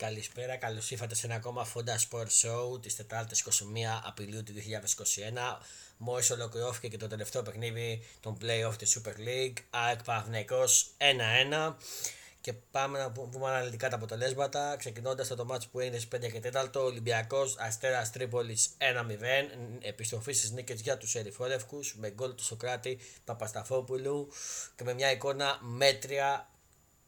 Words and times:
Καλησπέρα, 0.00 0.56
καλώς 0.56 0.90
ήρθατε 0.90 1.14
σε 1.14 1.26
ένα 1.26 1.34
ακόμα 1.34 1.66
Fonda 1.74 2.08
Sport 2.08 2.26
Show 2.26 2.82
της 2.82 2.96
Τετάρτης 2.96 3.40
21 3.40 3.50
Απριλίου 4.04 4.42
του 4.42 4.52
2021. 4.52 5.60
Μόλις 5.96 6.30
ολοκληρώθηκε 6.30 6.88
και 6.88 6.96
το 6.96 7.06
τελευταίο 7.06 7.42
παιχνίδι 7.42 8.06
των 8.20 8.38
play-off 8.40 8.74
της 8.78 8.98
Super 8.98 9.28
League, 9.28 9.54
ΑΕΚ 9.70 10.02
Παναθηναϊκός 10.04 10.90
1-1. 10.98 11.76
Και 12.40 12.52
πάμε 12.52 12.98
να 12.98 13.10
πούμε 13.10 13.48
αναλυτικά 13.48 13.88
τα 13.88 13.96
αποτελέσματα. 13.96 14.76
Ξεκινώντας 14.76 15.30
από 15.30 15.36
το 15.36 15.44
μάτσο 15.44 15.68
που 15.72 15.80
έγινε 15.80 15.98
στις 15.98 16.08
5 16.08 16.30
και 16.30 16.40
4, 16.40 16.80
Ολυμπιακός 16.84 17.56
Αστέρας 17.58 18.10
Τρίπολης 18.10 18.68
1-0. 18.78 19.50
Επιστροφή 19.80 20.32
στις 20.32 20.50
νίκες 20.50 20.80
για 20.80 20.96
τους 20.96 21.14
Ερυθρόλευκους 21.14 21.94
με 21.96 22.10
γκολ 22.10 22.34
του 22.34 22.44
Σοκράτη 22.44 22.98
Παπασταφόπουλου 23.24 24.32
και 24.76 24.84
με 24.84 24.94
μια 24.94 25.10
εικόνα 25.10 25.58
μέτρια 25.60 26.48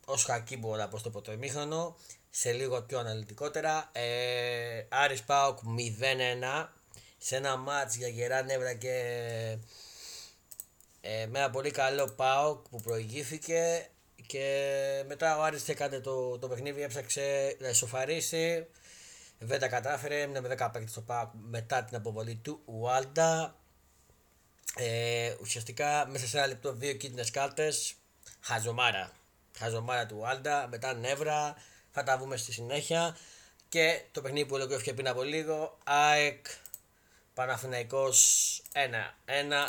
ως 0.04 0.24
χακί 0.24 0.56
μπορώ 0.56 0.76
να 0.76 0.88
πω 0.88 0.98
στο 0.98 1.10
πρώτο 1.10 1.32
ημίχρονο. 1.32 1.96
Σε 2.34 2.52
λίγο 2.52 2.82
πιο 2.82 2.98
αναλυτικότερα. 2.98 3.90
Ε, 3.92 4.86
Άρης 4.88 5.22
Πάοκ 5.22 5.58
0-1 6.58 6.66
σε 7.18 7.36
ένα 7.36 7.56
μάτς 7.56 7.96
για 7.96 8.08
γερά 8.08 8.42
νεύρα 8.42 8.74
και 8.74 8.96
ε, 11.00 11.26
με 11.26 11.38
ένα 11.38 11.50
πολύ 11.50 11.70
καλό 11.70 12.08
Πάοκ 12.08 12.68
που 12.68 12.80
προηγήθηκε 12.80 13.88
και 14.26 15.04
μετά 15.06 15.38
ο 15.38 15.42
Άρης 15.42 15.68
έκανε 15.68 16.00
το, 16.00 16.38
το 16.38 16.48
παιχνίδι, 16.48 16.82
έψαξε 16.82 17.56
να 17.60 17.68
ισοφαρίσει. 17.68 18.66
Δεν 19.38 19.60
τα 19.60 19.68
κατάφερε, 19.68 20.20
έμεινε 20.20 20.40
με 20.40 20.48
10 20.48 20.68
παίκτες 20.72 20.90
στο 20.90 21.00
ΠΑΟΚ 21.00 21.30
μετά 21.32 21.84
την 21.84 21.96
αποβολή 21.96 22.34
του 22.34 22.60
Ουάλντα. 22.64 23.56
Ε, 24.76 25.34
ουσιαστικά 25.40 26.06
μέσα 26.10 26.26
σε 26.26 26.38
ένα 26.38 26.46
λεπτό 26.46 26.72
δύο 26.72 26.92
κίτρινες 26.92 27.30
κάρτες, 27.30 27.94
χαζομάρα. 28.40 29.12
Χαζομάρα 29.58 30.06
του 30.06 30.16
Ουάλντα, 30.18 30.68
μετά 30.70 30.94
νεύρα, 30.94 31.56
θα 31.92 32.02
τα 32.02 32.18
βούμε 32.18 32.36
στη 32.36 32.52
συνέχεια. 32.52 33.16
Και 33.68 34.02
το 34.12 34.20
παιχνίδι 34.20 34.46
που 34.46 34.54
ολοκληρώθηκε 34.54 34.94
πριν 34.94 35.08
από 35.08 35.22
λίγο, 35.22 35.78
ΑΕΚ 35.84 36.46
Παναθηναϊκός 37.34 38.62
1-1 38.72 38.78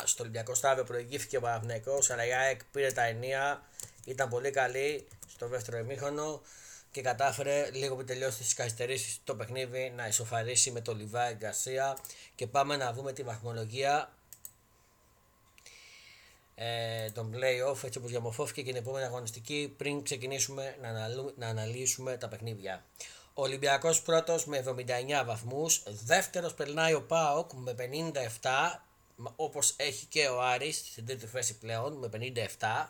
στο 0.04 0.22
Ολυμπιακό 0.22 0.54
Στάδιο 0.54 0.84
προηγήθηκε 0.84 1.36
ο 1.36 1.40
Παναθηναϊκός 1.40 2.10
αλλά 2.10 2.26
η 2.26 2.32
ΑΕΚ 2.32 2.64
πήρε 2.64 2.92
τα 2.92 3.02
ενία. 3.02 3.62
Ήταν 4.04 4.28
πολύ 4.28 4.50
καλή 4.50 5.06
στο 5.28 5.48
δεύτερο 5.48 5.78
ημίχρονο 5.78 6.42
και 6.90 7.00
κατάφερε 7.00 7.70
λίγο 7.70 7.96
που 7.96 8.04
τελειώσει 8.04 8.38
τις 8.38 8.54
καθυστερήσεις 8.54 9.20
το 9.24 9.34
παιχνίδι 9.34 9.92
να 9.96 10.06
ισοφαρίσει 10.06 10.70
με 10.70 10.80
το 10.80 10.94
Λιβάη 10.94 11.34
Γκαρσία. 11.34 11.98
Και 12.34 12.46
πάμε 12.46 12.76
να 12.76 12.92
δούμε 12.92 13.12
τη 13.12 13.22
βαθμολογία 13.22 14.12
ε, 16.54 17.10
των 17.10 17.34
play-off 17.34 17.84
έτσι 17.84 17.98
όπως 17.98 18.10
διαμορφώθηκε 18.10 18.62
και 18.62 18.70
την 18.72 18.80
επόμενη 18.80 19.04
αγωνιστική 19.04 19.74
πριν 19.76 20.02
ξεκινήσουμε 20.02 20.76
να, 20.80 21.08
να 21.36 21.46
αναλύσουμε 21.46 22.16
τα 22.16 22.28
παιχνίδια. 22.28 22.84
Ο 23.34 23.42
Ολυμπιακός 23.42 24.02
πρώτος 24.02 24.46
με 24.46 24.64
79 24.66 25.24
βαθμούς, 25.26 25.82
δεύτερος 26.04 26.54
περνάει 26.54 26.94
ο 26.94 27.02
ΠΑΟΚ 27.02 27.52
με 27.52 27.74
57 28.42 28.80
όπως 29.36 29.74
έχει 29.76 30.06
και 30.06 30.26
ο 30.26 30.42
Άρης 30.42 30.76
στην 30.76 31.06
τρίτη 31.06 31.26
θέση 31.26 31.58
πλέον 31.58 31.92
με 31.92 32.08
57 32.58 32.86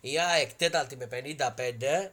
η 0.00 0.18
ΑΕΚ 0.18 0.52
τέταρτη 0.52 0.96
με 0.96 1.08
55, 1.12 2.10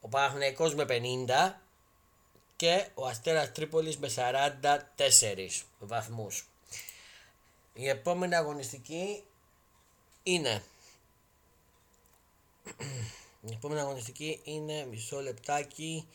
ο 0.00 0.08
Παναθηναϊκός 0.08 0.74
με 0.74 0.84
50 0.88 1.52
και 2.56 2.86
ο 2.94 3.06
Αστέρας 3.06 3.52
Τρίπολης 3.52 3.98
με 3.98 4.08
44 4.08 5.66
βαθμούς. 5.78 6.46
Η 7.74 7.88
επόμενη 7.88 8.34
αγωνιστική 8.34 9.24
είναι 10.22 10.62
η 13.48 13.52
επόμενη 13.52 13.80
αγωνιστική 13.80 14.40
είναι 14.44 14.86
μισό 14.90 15.20
λεπτάκι. 15.20 16.08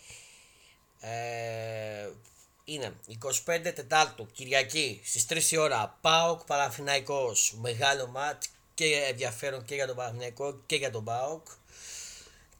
Ε, 0.99 2.09
είναι 2.64 2.94
25 3.45 3.72
Τετάρτου 3.75 4.27
Κυριακή 4.31 5.02
στις 5.03 5.25
3 5.30 5.52
η 5.52 5.58
ώρα. 5.58 5.97
ΠΑΟΚ 6.02 6.44
Παραφυναϊκός 6.44 7.55
μεγάλο 7.61 8.08
μάτς 8.08 8.49
και 8.73 9.05
ενδιαφέρον 9.09 9.65
και 9.65 9.76
για 9.76 9.87
τον 9.87 9.95
Παναθηναϊκό 9.95 10.61
και 10.65 10.76
για 10.76 10.92
τον 10.92 11.03
ΠΑΟΚ. 11.03 11.48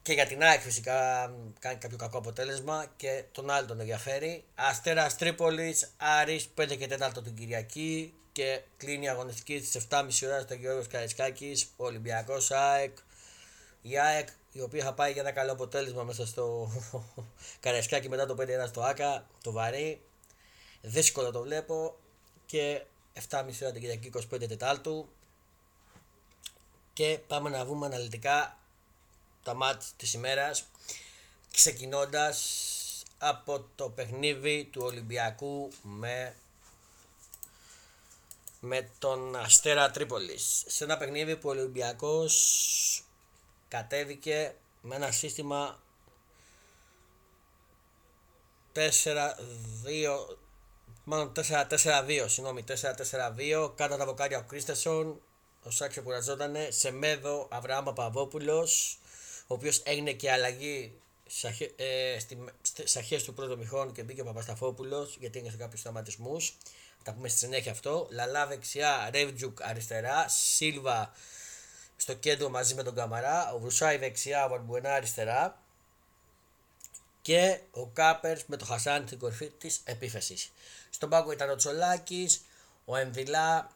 Και 0.02 0.12
για 0.12 0.26
την 0.26 0.42
ΑΕΚ 0.42 0.60
φυσικά 0.60 1.30
κάνει 1.58 1.78
κάποιο 1.78 1.96
κακό 1.96 2.18
αποτέλεσμα 2.18 2.92
και 2.96 3.24
τον 3.32 3.50
άλλο 3.50 3.66
τον 3.66 3.80
ενδιαφέρει. 3.80 4.44
Αστέρας 4.54 5.16
Τρίπολης, 5.16 5.90
Άρης 5.96 6.48
5 6.54 6.76
και 6.76 6.86
4 6.86 7.22
την 7.22 7.34
Κυριακή 7.34 8.14
και 8.38 8.62
κλείνει 8.76 9.04
η 9.04 9.08
αγωνιστική 9.08 9.64
στις 9.64 9.86
7.30 9.90 10.08
ώρα 10.24 10.40
στο 10.40 10.54
Γιώργος 10.54 10.86
Καρισκάκης, 10.86 11.68
ο 11.76 11.84
Ολυμπιακός 11.84 12.50
ΑΕΚ. 12.50 12.96
Η 13.82 13.98
ΑΕΚ 13.98 14.28
η 14.52 14.60
οποία 14.60 14.84
θα 14.84 14.94
πάει 14.94 15.12
για 15.12 15.22
ένα 15.22 15.30
καλό 15.30 15.52
αποτέλεσμα 15.52 16.02
μέσα 16.02 16.26
στο 16.26 16.70
Καρισκάκη 17.60 18.08
μετά 18.08 18.26
το 18.26 18.36
5-1 18.40 18.44
στο 18.68 18.82
ΑΚΑ, 18.82 19.26
το 19.42 19.52
βαρύ. 19.52 20.00
Δύσκολο 20.82 21.30
το 21.30 21.40
βλέπω 21.40 21.96
και 22.46 22.82
7.30 23.30 23.44
ώρα 23.62 23.72
την 23.72 23.80
Κυριακή 23.80 24.12
25 24.32 24.48
Τετάλτου 24.48 25.08
και 26.92 27.18
πάμε 27.26 27.50
να 27.50 27.64
δούμε 27.64 27.86
αναλυτικά 27.86 28.58
τα 29.42 29.54
μάτς 29.54 29.92
της 29.96 30.12
ημέρας 30.12 30.64
ξεκινώντας 31.52 32.38
από 33.18 33.64
το 33.74 33.88
παιχνίδι 33.88 34.68
του 34.72 34.80
Ολυμπιακού 34.84 35.68
με, 35.82 36.34
με 38.60 38.90
τον 38.98 39.36
Αστέρα 39.36 39.90
Τρίπολης. 39.90 40.64
Σε 40.66 40.84
ένα 40.84 40.96
παιχνίδι 40.96 41.36
που 41.36 41.48
ο 41.48 41.52
Ολυμπιακός 41.52 43.04
κατέβηκε 43.68 44.54
με 44.80 44.94
ένα 44.94 45.10
σύστημα 45.10 45.82
4-2 48.74 48.80
μάλλον 51.04 51.32
4-4-2 51.36 52.24
συγγνώμη 52.26 52.64
4-4-2 52.68 53.72
κάτω 53.74 53.96
τα 53.96 54.04
βοκάρια 54.04 54.38
ο 54.38 54.42
Κρίστεσον 54.42 55.20
ο 55.62 55.70
Σάξο 55.70 56.02
κουραζόταν 56.02 56.56
σε 56.68 56.90
μέδο 56.90 57.48
Αβραάμ 57.50 57.84
Παπαδόπουλος, 57.84 58.98
ο 59.46 59.54
οποίος 59.54 59.82
έγινε 59.84 60.12
και 60.12 60.32
αλλαγή 60.32 61.00
στις 62.62 62.96
αρχές 62.96 63.24
του 63.24 63.34
πρώτου 63.34 63.58
μηχών 63.58 63.92
και 63.92 64.02
μπήκε 64.02 64.20
ο 64.20 64.24
Παπασταφόπουλος 64.24 65.16
γιατί 65.20 65.38
έγινε 65.38 65.52
σε 65.52 65.58
κάποιους 65.58 65.80
σταματισμούς. 65.80 66.56
Τα 67.02 67.12
πούμε 67.12 67.28
στη 67.28 67.38
συνέχεια 67.38 67.72
αυτό. 67.72 68.08
Λαλά 68.10 68.46
δεξιά, 68.46 69.10
Ρεύτζουκ 69.12 69.62
αριστερά, 69.62 70.28
Σίλβα 70.28 71.12
στο 71.96 72.14
κέντρο 72.14 72.48
μαζί 72.48 72.74
με 72.74 72.82
τον 72.82 72.94
Καμαρά, 72.94 73.52
ο 73.52 73.58
Βρουσάη 73.58 73.96
δεξιά, 73.96 74.44
ο 74.44 74.48
Βαρμπουενά 74.48 74.94
αριστερά 74.94 75.62
και 77.22 77.60
ο 77.70 77.86
Κάπερς 77.86 78.44
με 78.46 78.56
το 78.56 78.64
Χασάν 78.64 79.06
στην 79.06 79.18
κορφή 79.18 79.50
της 79.50 79.80
επίθεσης. 79.84 80.52
Στον 80.90 81.08
πάγκο 81.08 81.32
ήταν 81.32 81.50
ο 81.50 81.56
Τσολάκης, 81.56 82.40
ο 82.84 82.96
Εμβιλά, 82.96 83.70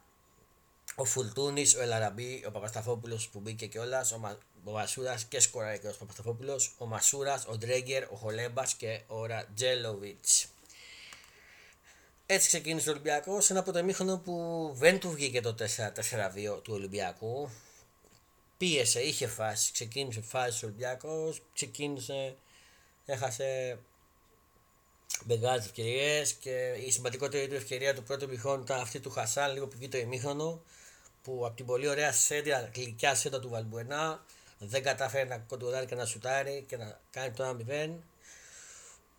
ο 0.95 1.05
Φουλτούνης, 1.05 1.75
ο 1.75 1.83
Ελαραμπή, 1.83 2.45
ο 2.47 2.51
Παπασταφόπουλος 2.51 3.29
που 3.29 3.41
μπήκε 3.41 3.67
κιόλας, 3.67 4.13
ο, 4.13 4.19
Μα, 4.19 4.39
ο 4.65 4.71
Μασούρας 4.71 5.25
και 5.25 5.41
σκοράει 5.41 5.79
και 5.79 5.89
ο 5.89 5.95
Παπασταφόπουλο, 5.99 6.61
ο 6.79 6.87
Μασούρας, 6.87 7.47
ο 7.47 7.57
Ντρέγκερ, 7.57 8.03
ο 8.13 8.17
Χολέμπας 8.17 8.75
και 8.75 9.01
ο 9.07 9.27
Ρατζέλοβιτ. 9.27 10.25
Έτσι 12.27 12.49
ξεκίνησε 12.49 12.89
ο 12.89 12.93
Ολυμπιακός 12.93 13.45
σε 13.45 13.53
ένα 13.53 13.63
πρωτομήχρονο 13.63 14.19
που 14.19 14.71
δεν 14.75 15.01
του 15.01 15.11
βγήκε 15.11 15.41
το 15.41 15.55
4-4-2 15.59 16.63
του 16.63 16.73
Ολυμπιακού. 16.75 17.51
Πίεσε, 18.57 19.01
είχε 19.01 19.27
φάση, 19.27 19.73
ξεκίνησε 19.73 20.21
φάση 20.21 20.65
ο 20.65 20.69
Ολυμπιακός, 20.69 21.43
ξεκίνησε, 21.55 22.37
έχασε 23.05 23.79
μεγάλες 25.25 25.65
ευκαιρίες 25.65 26.33
και 26.33 26.75
η 26.87 26.91
σημαντικότερη 26.91 27.49
του 27.49 27.55
ευκαιρία 27.55 27.95
του 27.95 28.03
πρώτου 28.03 28.29
μηχόνου 28.29 28.63
ήταν 28.63 28.81
αυτή 28.81 29.01
του 29.01 29.11
Χασάν, 29.11 29.53
λίγο 29.53 29.67
πριν 29.67 29.91
το 29.91 29.99
ημίχρονο 29.99 30.63
που 31.23 31.47
από 31.47 31.57
την 31.57 31.67
πολύ 31.67 31.89
ωραία 31.89 32.13
σέντρα, 32.13 32.71
γλυκιά 32.75 33.15
σέντρα 33.15 33.41
του 33.41 33.49
Βαλμπουενά 33.49 34.25
δεν 34.65 34.83
κατάφερε 34.83 35.25
να 35.25 35.39
κοντρολάρει 35.39 35.87
και 35.87 35.95
να 35.95 36.05
σουτάρει 36.05 36.65
και 36.69 36.77
να 36.77 37.01
κάνει 37.11 37.31
το 37.31 37.57
1-0. 37.69 37.91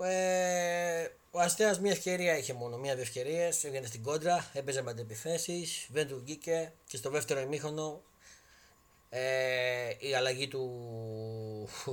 Ε, 0.05 1.07
ο 1.31 1.39
Αστέρας 1.39 1.79
μια 1.79 1.91
ευκαιρία 1.91 2.37
είχε 2.37 2.53
μόνο, 2.53 2.77
μία 2.77 2.93
δύο 2.93 3.01
ευκαιρίες. 3.01 3.63
Έβγαινε 3.63 3.85
στην 3.85 4.03
κόντρα, 4.03 4.49
έπαιζε 4.53 4.81
με 4.81 4.91
αντεπιθέσεις, 4.91 5.87
δεν 5.91 6.07
του 6.07 6.21
βγήκε 6.23 6.73
και 6.87 6.97
στο 6.97 7.09
δεύτερο 7.09 7.39
ημίχρονο 7.39 8.01
ε, 9.09 9.89
η 9.99 10.15
αλλαγή 10.15 10.47
του. 10.47 10.63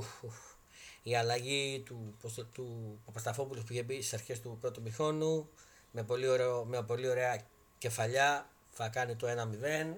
Η 1.03 1.15
αλλαγή 1.15 1.83
του, 1.85 2.15
του, 2.21 2.49
του 2.53 2.99
Παπασταφόπουλου 3.05 3.61
που 3.61 3.73
είχε 3.73 3.83
μπει 3.83 3.93
στις 3.93 4.13
αρχές 4.13 4.41
του 4.41 4.57
πρώτου 4.61 4.81
μηχόνου 4.81 5.49
με 5.91 6.03
πολύ, 6.03 6.27
ωραίο, 6.27 6.63
με 6.63 6.83
πολύ 6.83 7.09
ωραία 7.09 7.41
κεφαλιά 7.77 8.49
θα 8.71 8.89
κάνει 8.89 9.15
το 9.15 9.27
1-0. 9.27 9.95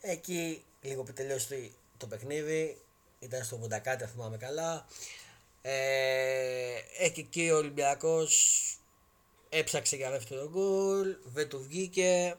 Εκεί 0.00 0.64
λίγο 0.82 1.02
που 1.02 1.12
τελειώσει 1.12 1.72
το 2.04 2.16
παιχνίδι, 2.16 2.80
ήταν 3.18 3.44
στο 3.44 3.60
80 3.62 3.78
κάτι, 3.82 4.04
θυμάμαι 4.04 4.36
καλά. 4.36 4.86
Ε, 5.62 6.74
εκεί 6.98 7.50
ο 7.50 7.56
Ολυμπιακός 7.56 8.62
έψαξε 9.48 9.96
για 9.96 10.10
δεύτερο 10.10 10.48
γκολ, 10.50 11.16
δεν 11.24 11.48
του 11.48 11.62
βγήκε 11.62 12.36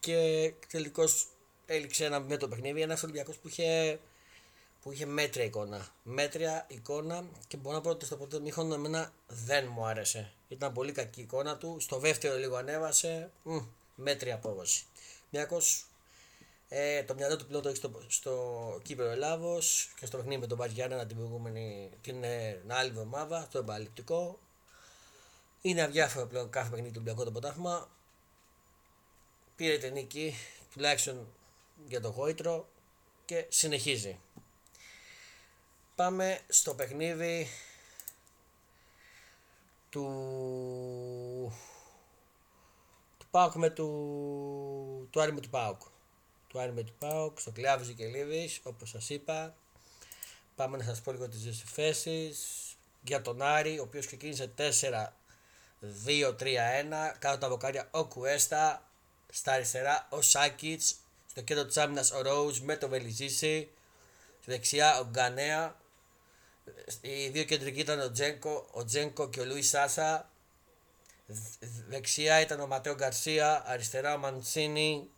και 0.00 0.52
τελικώς 0.68 1.26
έληξε 1.66 2.04
ένα 2.04 2.20
με 2.20 2.36
το 2.36 2.48
παιχνίδι. 2.48 2.80
Ένας 2.80 3.02
Ολυμπιακός 3.02 3.36
που 3.36 3.48
είχε 3.48 4.00
που 4.82 4.92
είχε 4.92 5.06
μέτρια 5.06 5.44
εικόνα. 5.44 5.88
Μέτρια 6.02 6.66
εικόνα 6.68 7.24
και 7.48 7.56
μπορώ 7.56 7.76
να 7.76 7.82
πω 7.82 7.90
ότι 7.90 8.04
στο 8.04 8.16
πρώτο 8.16 8.40
μήχρονο 8.40 8.74
εμένα 8.74 9.12
δεν 9.26 9.68
μου 9.72 9.86
άρεσε. 9.86 10.32
Ήταν 10.48 10.72
πολύ 10.72 10.92
κακή 10.92 11.20
η 11.20 11.22
εικόνα 11.22 11.56
του. 11.56 11.76
Στο 11.80 11.98
δεύτερο 11.98 12.36
λίγο 12.36 12.56
ανέβασε. 12.56 13.30
Μ, 13.42 13.58
μέτρια 13.94 14.34
απόδοση. 14.34 14.84
Μιακός 15.30 15.84
ε, 16.72 17.02
το 17.02 17.14
μυαλό 17.14 17.36
του 17.36 17.46
πλέον 17.46 17.62
το 17.62 17.68
έχει 17.68 17.76
στο, 17.76 18.02
στο 18.06 18.80
Κύπρο 18.82 19.04
Ελλάδος 19.04 19.92
και 19.98 20.06
στο 20.06 20.16
παιχνίδι 20.16 20.40
με 20.40 20.46
τον 20.46 20.56
Μπαριάννα 20.56 21.06
την 21.06 21.16
προηγούμενη 21.16 21.90
την, 22.00 22.24
ε, 22.24 22.52
την 22.52 22.72
άλλη 22.72 22.88
εβδομάδα, 22.88 23.48
το 23.50 23.58
επαληπτικό. 23.58 24.38
Είναι 25.60 25.82
αδιάφορο 25.82 26.26
πλέον 26.26 26.50
κάθε 26.50 26.70
παιχνίδι 26.70 26.92
του 26.92 27.00
Ολυμπιακού 27.04 27.24
το 27.24 27.32
ποτάθμα. 27.32 27.88
Πήρε 29.56 29.78
την 29.78 29.92
νίκη, 29.92 30.34
τουλάχιστον 30.72 31.26
για 31.86 32.00
το 32.00 32.08
γόητρο 32.08 32.68
και 33.24 33.46
συνεχίζει. 33.48 34.18
Πάμε 35.94 36.40
στο 36.48 36.74
παιχνίδι 36.74 37.48
του, 39.90 40.06
του 43.18 43.26
Πάουκ 43.30 43.54
με 43.54 43.70
του, 43.70 45.08
του 45.10 45.20
Άρη 45.20 45.32
με 45.32 45.40
του 45.40 45.50
Πάουκ. 45.50 45.80
Του 46.50 46.60
Άρη 46.60 46.72
με 46.72 46.82
του 46.82 46.94
Πάουκ, 46.98 47.40
στο 47.40 47.50
Κλειάβης 47.50 47.94
και 47.96 48.06
Λίβης, 48.06 48.60
όπως 48.62 48.88
σας 48.88 49.10
είπα. 49.10 49.54
Πάμε 50.56 50.76
να 50.76 50.84
σας 50.84 51.00
πω 51.00 51.12
λίγο 51.12 51.28
τις 51.28 51.40
δύο 51.40 51.54
Για 53.02 53.22
τον 53.22 53.42
Άρη, 53.42 53.78
ο 53.78 53.82
οποίος 53.82 54.06
ξεκίνησε 54.06 54.46
4-2-3-1. 54.46 57.14
Κάτω 57.18 57.38
τα 57.38 57.48
βοκάρια 57.48 57.88
ο 57.90 58.04
Κουέστα. 58.04 58.84
Στα 59.32 59.52
αριστερά 59.52 60.06
ο 60.10 60.20
Σάκητς. 60.20 60.96
Στο 61.30 61.40
κέντρο 61.40 61.66
της 61.66 61.76
άμυνας 61.76 62.10
ο 62.10 62.22
Ρόουζ 62.22 62.58
με 62.58 62.76
το 62.76 62.88
Βελιζίση. 62.88 63.70
Στη 64.40 64.50
δεξιά 64.50 64.98
ο 64.98 65.04
Γκανέα. 65.04 65.76
Οι 67.00 67.28
δύο 67.28 67.44
κεντρικοί 67.44 67.80
ήταν 67.80 68.00
ο 68.00 68.10
Τζένκο, 68.10 68.68
ο 68.70 68.84
Τζένκο 68.84 69.28
και 69.28 69.40
ο 69.40 69.44
Λουίς 69.44 69.68
Σάσα. 69.68 70.30
Δεξιά 71.88 72.40
ήταν 72.40 72.60
ο 72.60 72.66
Ματέο 72.66 72.94
Γκαρσία, 72.94 73.62
αριστερά 73.66 74.14
ο 74.14 74.18
Μανσίνη, 74.18 75.10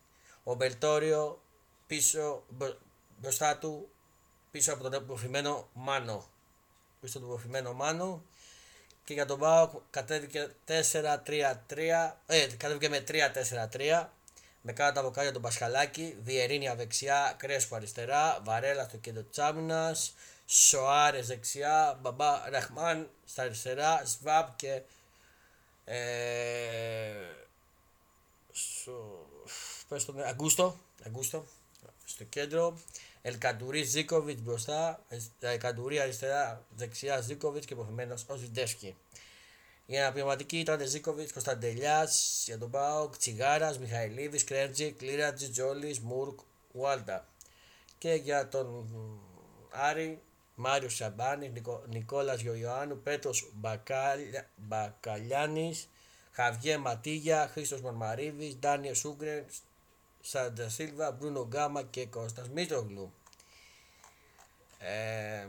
ο 0.45 0.55
Μπελτόριο, 0.55 1.43
πίσω 1.87 2.45
μπροστά 3.21 3.59
του, 3.59 3.89
πίσω 4.51 4.73
από 4.73 4.83
τον 4.83 4.93
υποφημένο 4.93 5.69
Μάνο. 5.73 6.29
Πίσω 7.01 7.19
από 7.19 7.27
τον 7.27 7.37
υποφημένο 7.37 7.73
Μάνο. 7.73 8.23
Και 9.05 9.13
για 9.13 9.27
τον 9.27 9.39
Πάο 9.39 9.71
κατέβηκε 9.91 10.55
4-3-3, 10.67 12.17
ε, 12.27 12.47
κατέβηκε 12.47 12.89
με 12.89 13.05
3-4-3 13.09 14.09
με 14.63 14.73
κάτω 14.73 14.95
τα 14.95 15.03
βοκάλια 15.03 15.33
τον 15.33 15.43
Πασχαλάκη, 15.43 16.17
Διερήνια 16.21 16.75
δεξιά, 16.75 17.35
Κρέσπο 17.39 17.77
αριστερά, 17.77 18.41
Βαρέλα 18.45 18.85
στο 18.85 18.97
κέντρο 18.97 19.23
της 19.23 19.39
άμυνας, 19.39 20.15
Σοάρες 20.47 21.27
δεξιά, 21.27 21.99
Μπαμπά 22.01 22.51
Ραχμάν 22.51 23.11
στα 23.25 23.43
αριστερά, 23.43 24.03
Σβάπ 24.05 24.57
και. 24.57 24.83
Ε, 25.85 27.13
στο, 28.53 29.27
πες 29.93 30.05
τον, 30.05 30.23
Αγκούστο, 30.23 30.77
Αγκούστο 31.07 31.45
στο 32.05 32.25
κέντρο. 32.25 32.79
Ελκαντουρί 33.23 33.83
Ζίκοβιτ 33.83 34.39
μπροστά, 34.39 35.05
Ελκαντουρί 35.41 36.01
αριστερά, 36.01 36.65
δεξιά 36.77 37.21
Ζίκοβιτ 37.21 37.65
και 37.65 37.73
υποφημένο 37.73 38.15
ο 38.27 38.37
Βιντέσκι. 38.37 38.97
Η 39.87 39.99
αναπληρωματική 39.99 40.59
ήταν 40.59 40.87
Ζήκοβιτς, 40.87 41.33
Κωνσταντελιάς, 41.33 42.43
για 42.47 42.59
τον 42.59 42.71
Πάοκ, 42.71 43.17
Τσιγάρας, 43.17 43.79
Μιχαηλίδης, 43.79 44.45
Κρέντζι, 44.45 44.93
Κλήρατζι, 44.93 45.49
Τζόλης, 45.49 46.01
Μουρκ, 46.01 46.39
Βάλτα. 46.73 47.29
Και 47.99 48.13
για 48.13 48.49
τον 48.49 48.89
Άρη, 49.71 50.23
Μάριος 50.55 50.95
Σαμπάνης, 50.95 51.51
Νικο, 51.51 51.83
Νικόλας 51.89 52.41
Γιωιωάννου, 52.41 53.03
Πέτρος 53.03 53.53
Μπακαλιάνη, 54.57 55.81
Χαβιέ 56.31 56.79
Ματίγια, 56.79 57.49
Χρήστος 57.53 57.81
Μαρμαρίδης, 57.81 58.57
Ντάνιε 58.57 58.95
Σούγκρεν, 58.95 59.45
Σάντα 60.25 60.69
Σίλβα, 60.69 61.11
Μπρούνο 61.11 61.47
Γκάμα 61.47 61.83
και 61.83 62.07
Κώστας 62.07 62.49
Μίτρογλου. 62.49 63.13
Ε, 64.79 65.47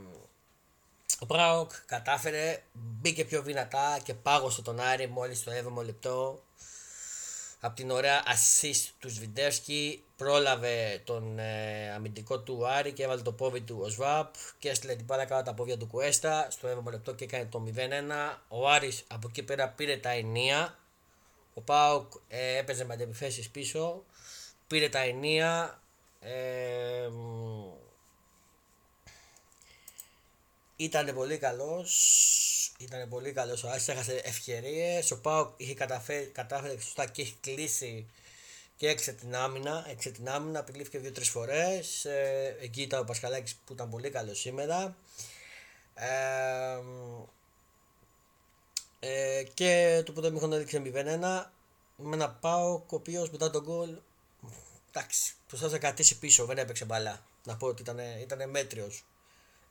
ο 1.19 1.25
Μπράουκ 1.25 1.71
κατάφερε, 1.85 2.63
μπήκε 2.71 3.25
πιο 3.25 3.41
δυνατά 3.41 3.99
και 4.03 4.13
πάγωσε 4.13 4.61
τον 4.61 4.79
Άρη 4.79 5.07
μόλις 5.07 5.43
το 5.43 5.51
7ο 5.51 5.83
λεπτό. 5.83 6.43
Από 7.59 7.75
την 7.75 7.91
ωραία 7.91 8.23
assist 8.23 8.89
του 8.99 9.09
Σβιντέρσκι 9.09 10.03
πρόλαβε 10.15 11.01
τον 11.03 11.39
ε, 11.39 11.91
αμυντικό 11.91 12.39
του 12.39 12.67
Άρη 12.67 12.91
και 12.93 13.03
έβαλε 13.03 13.21
το 13.21 13.31
πόδι 13.31 13.61
του 13.61 13.79
ο 13.83 13.89
Σβάπ 13.89 14.33
και 14.59 14.69
έστειλε 14.69 14.95
την 14.95 15.05
πάρα 15.05 15.25
κάτω 15.25 15.43
τα 15.43 15.53
πόδια 15.53 15.77
του 15.77 15.87
Κουέστα 15.87 16.47
στο 16.49 16.83
7ο 16.85 16.91
λεπτό 16.91 17.13
και 17.13 17.23
έκανε 17.23 17.45
το 17.45 17.63
0-1. 17.75 18.37
Ο 18.47 18.69
Άρης 18.69 19.03
από 19.07 19.27
εκεί 19.29 19.43
πέρα 19.43 19.69
πήρε 19.69 19.97
τα 19.97 20.09
ενία. 20.09 20.77
Ο 21.53 21.61
Πάουκ 21.61 22.11
ε, 22.27 22.57
έπαιζε 22.57 22.85
με 22.85 22.93
αντιπιθέσεις 22.93 23.49
πίσω. 23.49 24.03
Πήρε 24.73 24.89
τα 24.89 24.99
ενία. 24.99 25.81
Ε, 26.19 27.09
ήταν 30.75 31.13
πολύ 31.13 31.37
καλός. 31.37 31.91
Ήταν 32.77 33.09
πολύ 33.09 33.31
καλός 33.31 33.63
ο 33.63 33.69
Άσης, 33.69 33.87
έχασε 33.87 34.21
ευκαιρίες. 34.23 35.11
Ο 35.11 35.21
Πάοκ 35.21 35.53
είχε 35.57 35.73
καταφέρει, 35.73 36.25
κατάφερε 36.25 36.79
σωστά 36.79 37.05
και 37.05 37.21
έχει 37.21 37.35
κλείσει 37.41 38.09
και 38.77 38.89
έξε 38.89 39.11
την 39.11 39.35
άμυνα. 39.35 39.85
Έξε 39.89 40.09
την 40.11 40.29
άμυνα, 40.29 40.59
απειλήθηκε 40.59 40.99
δύο-τρεις 40.99 41.29
φορές. 41.29 42.05
Ε, 42.05 42.57
εκεί 42.61 42.81
ήταν 42.81 42.99
ο 42.99 43.03
Πασχαλάκης 43.03 43.55
που 43.65 43.73
ήταν 43.73 43.89
πολύ 43.89 44.09
καλός 44.09 44.39
σήμερα. 44.39 44.95
Ε, 45.93 46.79
ε, 48.99 49.43
και 49.53 50.01
το 50.05 50.11
πρώτο 50.11 50.31
μήχρονο 50.31 50.55
έδειξε 50.55 50.81
0-1 50.85 51.51
με 51.95 52.15
ένα 52.15 52.29
Πάοκ 52.29 52.91
ο 52.91 52.95
οποίος 52.95 53.29
μετά 53.29 53.49
τον 53.49 53.63
γκολ 53.63 53.97
εντάξει, 54.93 55.33
προσπάθησε 55.47 55.77
να 55.77 55.81
κρατήσει 55.81 56.19
πίσω, 56.19 56.45
δεν 56.45 56.57
έπαιξε 56.57 56.85
μπαλά. 56.85 57.25
Να 57.43 57.55
πω 57.55 57.67
ότι 57.67 57.81
ήταν, 57.81 57.99
ήταν 58.21 58.49
μέτριος. 58.49 59.03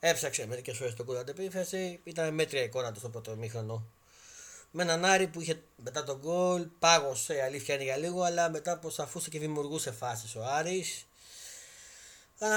Έψαξε 0.01 0.47
μερικές 0.47 0.77
φορές 0.77 0.95
τον 0.95 1.07
κούρα 1.07 1.25
επίθεση. 1.29 2.01
Ήταν 2.05 2.35
μέτρια 2.35 2.63
εικόνα 2.63 2.93
του 2.93 2.99
στο 2.99 3.09
πρώτο 3.09 3.37
μήχρονο. 3.37 3.87
Με 4.71 4.83
έναν 4.83 5.05
Άρη 5.05 5.27
που 5.27 5.41
είχε 5.41 5.63
μετά 5.77 6.05
τον 6.05 6.19
γκολ, 6.19 6.67
πάγωσε 6.79 7.35
η 7.35 7.41
αλήθεια 7.41 7.75
είναι 7.75 7.85
για 7.85 7.97
λίγο, 7.97 8.23
αλλά 8.23 8.51
μετά 8.51 8.79
προσπαθούσε 8.79 9.31
και 9.31 9.39
δημιουργούσε 9.39 9.93
φάσεις 9.93 10.37
ο 10.37 10.45
Άρης. 10.45 11.07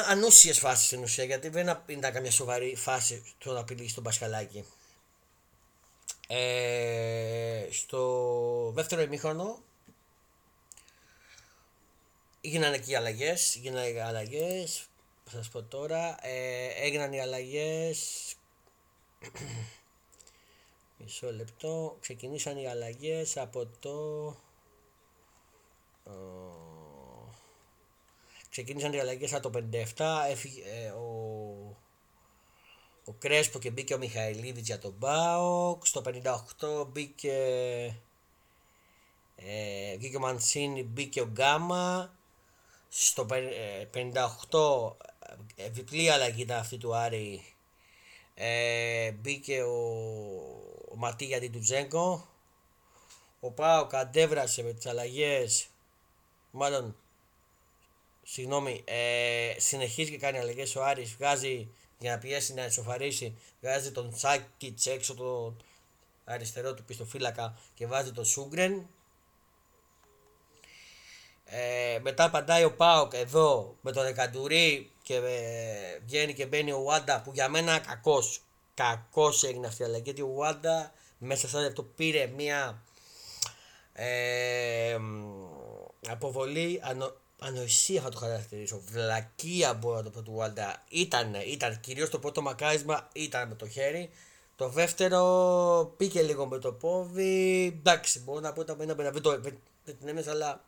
Ανούσιες 0.09 0.59
φάσεις 0.59 0.85
στην 0.85 1.03
ουσία, 1.03 1.23
γιατί 1.23 1.49
δεν 1.49 1.83
ήταν 1.87 2.13
καμιά 2.13 2.31
σοβαρή 2.31 2.75
φάση 2.75 3.23
του 3.37 3.51
να 3.51 3.59
απειλήσει 3.59 3.93
τον 3.93 4.03
Πασχαλάκη. 4.03 4.65
Ε, 6.27 7.67
στο 7.71 8.71
δεύτερο 8.75 9.01
ημίχρονο 9.01 9.59
έγιναν 12.45 12.73
εκεί 12.73 12.91
οι 12.91 12.95
αλλαγές. 12.95 13.55
Έγιναν 13.55 13.95
οι 13.95 13.99
αλλαγές 13.99 14.87
θα 15.25 15.37
σας 15.37 15.49
πω 15.49 15.63
τώρα, 15.63 16.17
ε, 16.21 16.67
έγιναν 16.67 17.13
οι 17.13 17.21
αλλαγές, 17.21 18.33
μισό 20.97 21.31
λεπτό, 21.31 21.97
ξεκινήσαν 21.99 22.57
οι 22.57 22.67
αλλαγές 22.67 23.37
από 23.37 23.65
το... 23.79 24.27
Ε, 26.05 26.11
ξεκίνησαν 28.49 28.93
οι 28.93 28.99
αλλαγές 28.99 29.33
από 29.33 29.49
το 29.49 29.63
57, 29.95 30.25
έφυγε, 30.29 30.61
ε, 30.61 30.89
ο, 30.89 31.01
ο 33.05 33.13
Κρέσπο 33.19 33.59
και 33.59 33.71
μπήκε 33.71 33.93
ο 33.93 33.97
Μιχαηλίδης 33.97 34.65
για 34.65 34.79
τον 34.79 34.93
Μπάοκ, 34.97 35.85
στο 35.85 36.01
58 36.59 36.87
μπήκε, 36.87 37.33
ε, 39.35 39.97
βγήκε 39.97 40.17
ο 40.17 40.19
Μανσίνη, 40.19 40.83
μπήκε 40.83 41.21
ο 41.21 41.25
Γκάμα, 41.25 42.14
στο 42.97 43.25
58 43.29 44.93
ε, 45.55 45.69
διπλή 45.69 46.09
αλλαγή 46.09 46.41
ήταν 46.41 46.59
αυτή 46.59 46.77
του 46.77 46.95
Άρη. 46.95 47.45
Ε, 48.35 49.11
μπήκε 49.11 49.61
ο, 49.61 49.75
ο 50.91 50.95
Ματίγια 50.95 51.39
Τιτουτζέγκο. 51.39 52.27
Ο 53.39 53.51
Πάο 53.51 53.85
κατέβρασε 53.85 54.63
με 54.63 54.73
τις 54.73 54.85
αλλαγές, 54.85 55.67
μάλλον, 56.51 56.95
συγγνώμη, 58.23 58.83
ε, 58.85 59.53
συνεχίζει 59.57 60.11
και 60.11 60.17
κάνει 60.17 60.37
αλλαγές 60.37 60.75
ο 60.75 60.83
Άρης, 60.83 61.15
βγάζει 61.15 61.67
για 61.99 62.11
να 62.11 62.17
πιέσει 62.17 62.53
να 62.53 62.65
ισοφαρίσει, 62.65 63.37
βγάζει 63.61 63.91
τον 63.91 64.17
Σάκη 64.17 64.75
έξω 64.85 65.13
το 65.13 65.55
αριστερό 66.25 66.73
του 66.73 66.83
πιστοφύλακα 66.83 67.57
και 67.73 67.87
βάζει 67.87 68.11
τον 68.11 68.25
Σούγκρεν 68.25 68.87
ε, 71.45 71.99
μετά 72.01 72.23
απαντάει 72.23 72.63
ο 72.63 72.71
Πάοκ 72.71 73.13
εδώ 73.13 73.75
με 73.81 73.91
τον 73.91 74.05
Εκαντουρί 74.05 74.91
και 75.03 75.15
ε, 75.15 75.99
βγαίνει 76.05 76.33
και 76.33 76.45
μπαίνει 76.45 76.71
ο 76.71 76.83
Βάντα 76.83 77.21
που 77.21 77.31
για 77.33 77.49
μένα 77.49 77.79
κακός. 77.79 78.41
Κακός 78.73 79.43
έγινε 79.43 79.67
αυτή 79.67 79.81
η 79.81 79.85
αλλαγή 79.85 80.03
γιατί 80.03 80.21
ο 80.21 80.33
Βάντα 80.33 80.91
μέσα 81.17 81.47
σε 81.47 81.65
αυτό 81.65 81.83
πήρε 81.83 82.31
μια 82.35 82.83
ε, 83.93 84.97
αποβολή 86.09 86.81
ανο, 86.83 87.13
ανοησία 87.39 88.01
θα 88.01 88.09
το 88.09 88.17
χαρακτηρίσω. 88.17 88.81
Βλακεία 88.91 89.73
μπορώ 89.73 89.95
να 89.95 90.03
το 90.03 90.09
πω 90.09 90.21
του 90.21 90.33
Βάλτα. 90.35 90.83
Ήταν, 90.89 91.33
ήταν 91.47 91.79
κυρίως 91.79 92.09
το 92.09 92.19
πρώτο 92.19 92.41
μακάρισμα 92.41 93.07
ήταν 93.13 93.47
με 93.47 93.55
το 93.55 93.67
χέρι. 93.67 94.09
Το 94.55 94.69
δεύτερο 94.69 95.93
πήγε 95.97 96.21
λίγο 96.21 96.45
με 96.45 96.57
το 96.57 96.71
πόδι. 96.71 97.65
Εντάξει, 97.65 98.19
μπορώ 98.19 98.39
να 98.39 98.53
πω 98.53 98.61
ότι 98.61 98.71
ήταν 98.71 98.99
ένα 98.99 99.11
δεν 99.11 99.97
την 99.99 100.07
έμεσα, 100.07 100.31
αλλά 100.31 100.63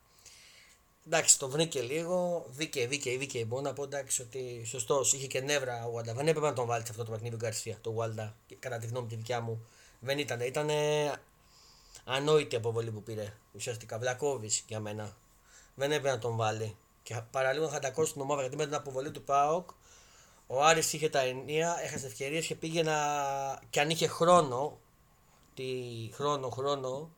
εντάξει, 1.07 1.39
το 1.39 1.49
βρήκε 1.49 1.81
λίγο. 1.81 2.45
Δίκαιη, 2.49 2.85
δίκαιη, 2.85 3.17
δίκαιη. 3.17 3.45
Μπορώ 3.47 3.61
να 3.61 3.73
πω 3.73 3.83
εντάξει 3.83 4.21
ότι 4.21 4.63
σωστός 4.65 5.13
είχε 5.13 5.27
και 5.27 5.41
νεύρα 5.41 5.85
ο 5.85 5.91
Βάλτα. 5.91 6.13
Δεν 6.13 6.27
έπρεπε 6.27 6.47
να 6.47 6.53
τον 6.53 6.65
βάλει 6.65 6.85
σε 6.85 6.91
αυτό 6.91 7.03
το 7.03 7.11
παιχνίδι 7.11 7.35
Γκαρσία, 7.35 7.77
το 7.81 7.93
Βάλτα, 7.93 8.35
κατά 8.59 8.77
τη 8.77 8.87
γνώμη 8.87 9.07
τη 9.07 9.15
δικιά 9.15 9.41
μου. 9.41 9.65
Δεν 9.99 10.19
ήταν. 10.19 10.39
Ήταν 10.39 10.69
ανόητη 12.05 12.55
αποβολή 12.55 12.91
που 12.91 13.03
πήρε 13.03 13.33
ουσιαστικά. 13.53 13.99
Βλακόβης 13.99 14.63
για 14.67 14.79
μένα 14.79 15.17
δεν 15.75 15.91
έπρεπε 15.91 16.15
να 16.15 16.19
τον 16.19 16.35
βάλει. 16.35 16.75
Και 17.03 17.21
παραλίγο 17.31 17.67
θα 17.67 17.79
τα 17.79 17.91
κόσει 17.91 18.13
την 18.13 18.21
ομάδα 18.21 18.41
γιατί 18.41 18.55
με 18.55 18.65
την 18.65 18.75
αποβολή 18.75 19.11
του 19.11 19.23
Πάοκ 19.23 19.69
ο 20.47 20.63
Άρης 20.63 20.93
είχε 20.93 21.09
τα 21.09 21.19
ενία, 21.19 21.77
έχασε 21.83 22.05
ευκαιρίες 22.05 22.45
και 22.45 22.55
πήγε 22.55 22.83
να. 22.83 22.95
και 23.69 23.79
αν 23.79 23.89
είχε 23.89 24.07
χρόνο, 24.07 24.79
τι 25.53 25.63
χρόνο, 26.13 26.49
χρόνο, 26.49 27.09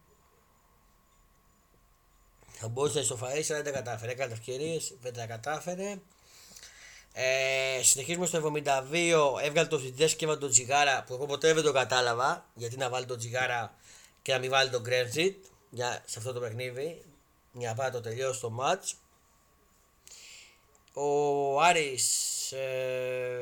θα 2.60 2.68
μπορούσε 2.68 2.94
να 2.96 3.02
ισοφαρίσει, 3.02 3.54
αλλά 3.54 3.64
δεν 3.64 3.74
τα 3.74 3.80
κατάφερε. 3.80 4.12
Έκανε 4.12 4.34
ευκαιρίες, 4.34 4.94
δεν 5.02 5.14
τα 5.14 5.26
κατάφερε. 5.26 6.00
Ε, 7.14 7.84
συνεχίζουμε 7.84 8.26
στο 8.26 8.54
72, 8.56 9.42
έβγαλε 9.44 9.68
το 9.68 9.78
Ζιντές 9.78 10.16
και 10.16 10.26
έβαλε 10.26 10.40
τον 10.40 10.50
Τζιγάρα 10.50 11.04
που 11.04 11.14
εγώ 11.14 11.26
ποτέ 11.26 11.54
δεν 11.54 11.64
το 11.64 11.72
κατάλαβα. 11.72 12.46
Γιατί 12.54 12.78
να 12.78 12.90
βάλει 12.90 13.06
τον 13.06 13.18
Τζιγάρα 13.18 13.76
και 14.22 14.32
να 14.32 14.40
μην 14.40 14.50
βάλει 14.50 14.70
τον 14.70 14.82
Γκρέντζιτ 14.82 15.46
σε 16.06 16.18
αυτό 16.18 16.34
το 16.34 16.40
παιχνίδι 16.40 17.04
για 17.54 17.70
να 17.70 17.76
πάει 17.76 17.92
το 17.92 18.02
τελειώσει 18.02 18.42
το 18.42 18.58
match. 18.60 18.94
Ο 20.94 21.62
Άρης 21.62 22.52
ε, 22.52 23.40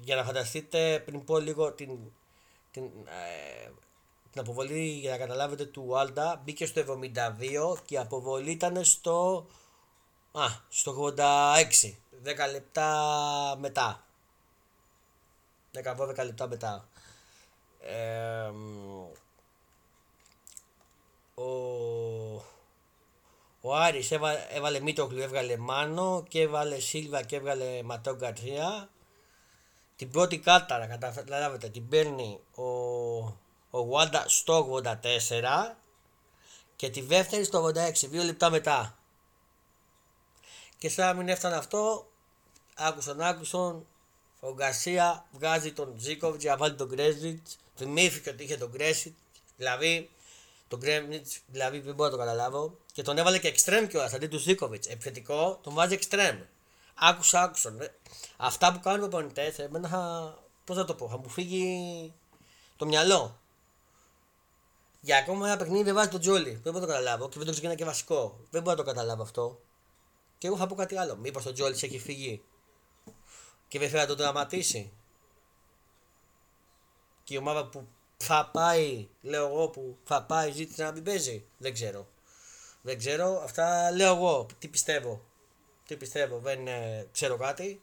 για 0.00 0.16
να 0.16 0.24
φανταστείτε 0.24 1.02
πριν 1.04 1.24
πω 1.24 1.38
λίγο 1.38 1.72
την, 1.72 1.98
την, 2.70 2.84
ε, 3.06 3.70
την 4.32 4.40
αποβολή 4.40 4.88
για 4.88 5.10
να 5.10 5.16
καταλάβετε 5.16 5.64
του 5.64 5.98
Άλντα. 5.98 6.40
Μπήκε 6.44 6.66
στο 6.66 6.80
72 6.80 7.76
και 7.84 7.94
η 7.94 7.98
αποβολή 7.98 8.50
ήταν 8.50 8.84
στο, 8.84 9.46
α, 10.32 10.46
στο 10.68 11.14
86 11.16 11.94
10 12.24 12.50
λεπτά 12.52 13.56
μετά. 13.58 14.06
10-12 15.84 16.24
λεπτά 16.24 16.48
μετά. 16.48 16.88
Ε, 17.80 18.50
ο, 21.34 22.44
ο 23.60 23.74
Άρης 23.74 24.10
έβα, 24.10 24.54
έβαλε 24.54 24.80
Μίτογλου, 24.80 25.20
έβγαλε 25.20 25.56
Μάνο 25.56 26.24
και 26.28 26.40
έβαλε 26.40 26.78
Σίλβα 26.78 27.22
και 27.22 27.36
έβγαλε 27.36 27.82
Ματέο 27.82 28.14
Γκαρσία. 28.14 28.90
Την 29.96 30.10
πρώτη 30.10 30.38
κάρτα, 30.38 30.98
καταλάβετε, 31.14 31.68
την 31.68 31.88
παίρνει 31.88 32.40
ο, 32.54 32.62
ο 33.74 33.80
Γουάντα 33.80 34.24
στο 34.28 34.80
84 34.84 35.74
και 36.76 36.90
τη 36.90 37.00
δεύτερη 37.00 37.44
στο 37.44 37.64
86, 37.64 37.92
δύο 38.08 38.22
λεπτά 38.22 38.50
μετά. 38.50 38.98
Και 40.78 40.88
σαν 40.88 41.06
να 41.06 41.12
μην 41.14 41.28
έφτανε 41.28 41.56
αυτό, 41.56 42.10
άκουσαν, 42.74 43.20
άκουσαν, 43.20 43.86
ο 44.40 44.52
Γκαρσία 44.54 45.26
βγάζει 45.32 45.72
τον 45.72 45.94
Ζίκοβιτ 45.96 46.40
για 46.40 46.50
να 46.50 46.56
βάλει 46.56 46.74
τον 46.74 46.88
Γκρέζιτ. 46.88 47.46
Θυμήθηκε 47.76 48.30
ότι 48.30 48.44
είχε 48.44 48.56
τον 48.56 48.70
Γκρέζιτ. 48.70 49.16
Δηλαδή 49.56 50.10
τον 50.68 50.78
Γκρέμιτ, 50.78 51.26
δηλαδή 51.46 51.80
δεν 51.80 51.94
μπορώ 51.94 52.10
να 52.10 52.16
το 52.16 52.22
καταλάβω. 52.22 52.78
Και 52.92 53.02
τον 53.02 53.18
έβαλε 53.18 53.38
και 53.38 53.48
εξτρέμ 53.48 53.86
κιόλας 53.86 54.12
αντί 54.12 54.26
του 54.26 54.38
Ζήκοβιτ. 54.38 54.86
Επιθετικό, 54.86 55.58
τον 55.62 55.74
βάζει 55.74 55.94
εξτρέμ. 55.94 56.40
Άκουσα, 56.94 57.42
άκουσα. 57.42 57.74
Αυτά 58.36 58.72
που 58.72 58.80
κάνουν 58.80 58.98
οι 58.98 59.08
προπονητέ, 59.08 59.54
εμένα 59.56 59.88
θα. 59.88 60.34
Πώς 60.64 60.76
θα 60.76 60.84
το 60.84 60.94
πω, 60.94 61.08
θα 61.08 61.18
μου 61.18 61.28
φύγει 61.28 62.12
το 62.76 62.86
μυαλό. 62.86 63.40
Για 65.04 65.16
ακόμα 65.16 65.46
ένα 65.46 65.56
παιχνίδι 65.56 65.82
δεν 65.82 65.94
βάζει 65.94 66.08
τον 66.08 66.20
Τζόλι. 66.20 66.50
Δεν 66.50 66.72
μπορώ 66.72 66.78
να 66.78 66.80
το 66.80 66.86
καταλάβω 66.86 67.28
και 67.28 67.36
δεν 67.36 67.46
το 67.46 67.50
ξεκινάει 67.50 67.76
και 67.76 67.84
βασικό. 67.84 68.40
Δεν 68.50 68.62
μπορώ 68.62 68.76
να 68.76 68.84
το 68.84 68.90
καταλάβω 68.90 69.22
αυτό. 69.22 69.60
Και 70.38 70.46
εγώ 70.46 70.56
θα 70.56 70.66
πω 70.66 70.74
κάτι 70.74 70.96
άλλο. 70.96 71.16
Μήπως 71.16 71.44
το 71.44 71.52
Τζόλι 71.52 71.74
έχει 71.80 71.98
φύγει 71.98 72.42
και 73.68 73.78
δεν 73.78 73.88
θέλει 73.88 74.00
να 74.00 74.06
το 74.06 74.14
δραματίσει. 74.14 74.92
Και 77.24 77.34
η 77.34 77.36
ομάδα 77.36 77.68
που 77.68 77.86
θα 78.16 78.50
πάει, 78.52 79.08
λέω 79.20 79.46
εγώ 79.46 79.68
που 79.68 79.98
θα 80.04 80.22
πάει, 80.22 80.50
ζήτησε 80.52 80.82
να 80.84 80.92
μην 80.92 81.02
παίζει. 81.02 81.44
Δεν 81.58 81.72
ξέρω. 81.72 82.08
Δεν 82.82 82.98
ξέρω, 82.98 83.42
αυτά 83.42 83.90
λέω 83.90 84.14
εγώ. 84.14 84.46
Τι 84.58 84.68
πιστεύω. 84.68 85.24
Τι 85.86 85.96
πιστεύω, 85.96 86.38
δεν 86.38 86.66
ε, 86.66 87.08
ξέρω 87.12 87.36
κάτι. 87.36 87.82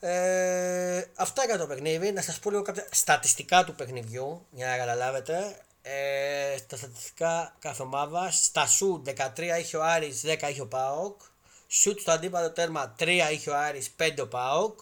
Ε, 0.00 1.04
αυτά 1.14 1.44
για 1.44 1.58
το 1.58 1.66
παιχνίδι. 1.66 2.12
Να 2.12 2.22
σας 2.22 2.38
πω 2.38 2.50
λίγο 2.50 2.62
κάποια 2.62 2.86
στατιστικά 2.90 3.64
του 3.64 3.74
παιχνιδιού 3.74 4.46
για 4.50 4.66
να 4.66 4.76
καταλάβετε. 4.76 5.56
Ε, 5.82 6.56
στα 6.58 6.76
στατιστικά 6.76 7.56
κάθε 7.58 7.82
ομάδα. 7.82 8.30
Στα 8.30 8.66
σου 8.66 9.02
13 9.06 9.58
είχε 9.60 9.76
ο 9.76 9.84
Άρης, 9.84 10.22
10 10.24 10.48
είχε 10.48 10.60
ο 10.60 10.66
ΠΑΟΚ. 10.66 11.20
Σουτ 11.68 12.00
στο 12.00 12.10
αντίπαλο 12.10 12.52
τέρμα 12.52 12.94
3 12.98 13.30
είχε 13.32 13.50
ο 13.50 13.56
Άρης, 13.56 13.90
5 13.96 14.22
ο 14.22 14.28
ΠΑΟΚ. 14.28 14.80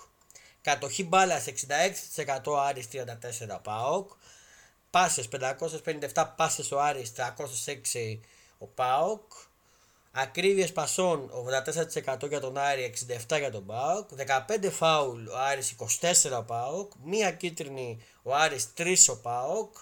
Κατοχή 0.63 1.05
μπάλας 1.05 1.47
66% 1.47 2.59
Άρης 2.59 2.89
34 2.89 3.61
ΠΑΟΚ. 3.63 4.11
Πάσες 4.91 5.29
557 5.29 6.35
πάσες 6.37 6.73
ο 6.73 6.81
Άρης 6.81 7.13
306 7.13 8.21
ο 8.59 8.67
ΠΑΟΚ. 8.67 9.33
Ακρίβειες 10.12 10.73
πασών 10.73 11.31
84% 12.25 12.29
για 12.29 12.41
τον 12.41 12.59
Άρη 12.59 12.95
67 13.29 13.38
για 13.38 13.50
τον 13.50 13.67
ΠΑΟΚ. 13.67 14.09
15 14.59 14.71
φάουλ 14.71 15.27
ο 15.27 15.38
Άρης 15.38 15.75
24 16.00 16.38
ο 16.38 16.43
ΠΑΟΚ. 16.43 16.93
Μία 17.05 17.33
κίτρινη 17.33 18.03
ο 18.23 18.35
Άρης 18.35 18.69
3 18.77 19.09
ο 19.09 19.17
ΠΑΟΚ. 19.17 19.77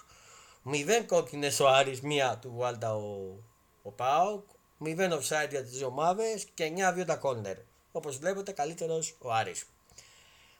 0 0.65 1.05
κόκκινες 1.07 1.59
ο 1.59 1.67
Άρης, 1.67 2.01
μία 2.01 2.37
του 2.41 2.53
Βάλτα 2.55 2.95
ο, 2.95 3.35
ο 3.81 3.91
ΠΑΟΚ. 3.91 4.43
0 4.85 5.11
offside 5.11 5.49
για 5.49 5.63
τις 5.63 5.71
δύο 5.71 5.87
ομάδες 5.87 6.45
και 6.53 6.73
9 6.89 6.93
βίωτα 6.93 7.15
κόντερ. 7.15 7.57
Όπως 7.91 8.17
βλέπετε 8.17 8.51
καλύτερος 8.51 9.15
ο 9.19 9.33
Άρης. 9.33 9.65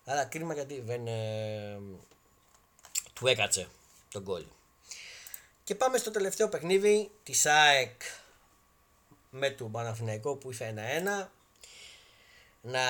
Αλλά 0.05 0.25
κρίμα 0.25 0.53
γιατί 0.53 0.81
δεν 0.81 1.07
ε, 1.07 1.79
του 3.13 3.27
έκατσε 3.27 3.67
τον 4.11 4.21
γκολ. 4.21 4.45
Και 5.63 5.75
πάμε 5.75 5.97
στο 5.97 6.11
τελευταίο 6.11 6.49
παιχνίδι 6.49 7.11
της 7.23 7.45
ΑΕΚ 7.45 8.01
με 9.29 9.49
του 9.49 9.69
Παναθηναϊκό 9.71 10.35
που 10.35 10.51
είχε 10.51 10.73
1-1. 11.23 11.27
Να 12.61 12.81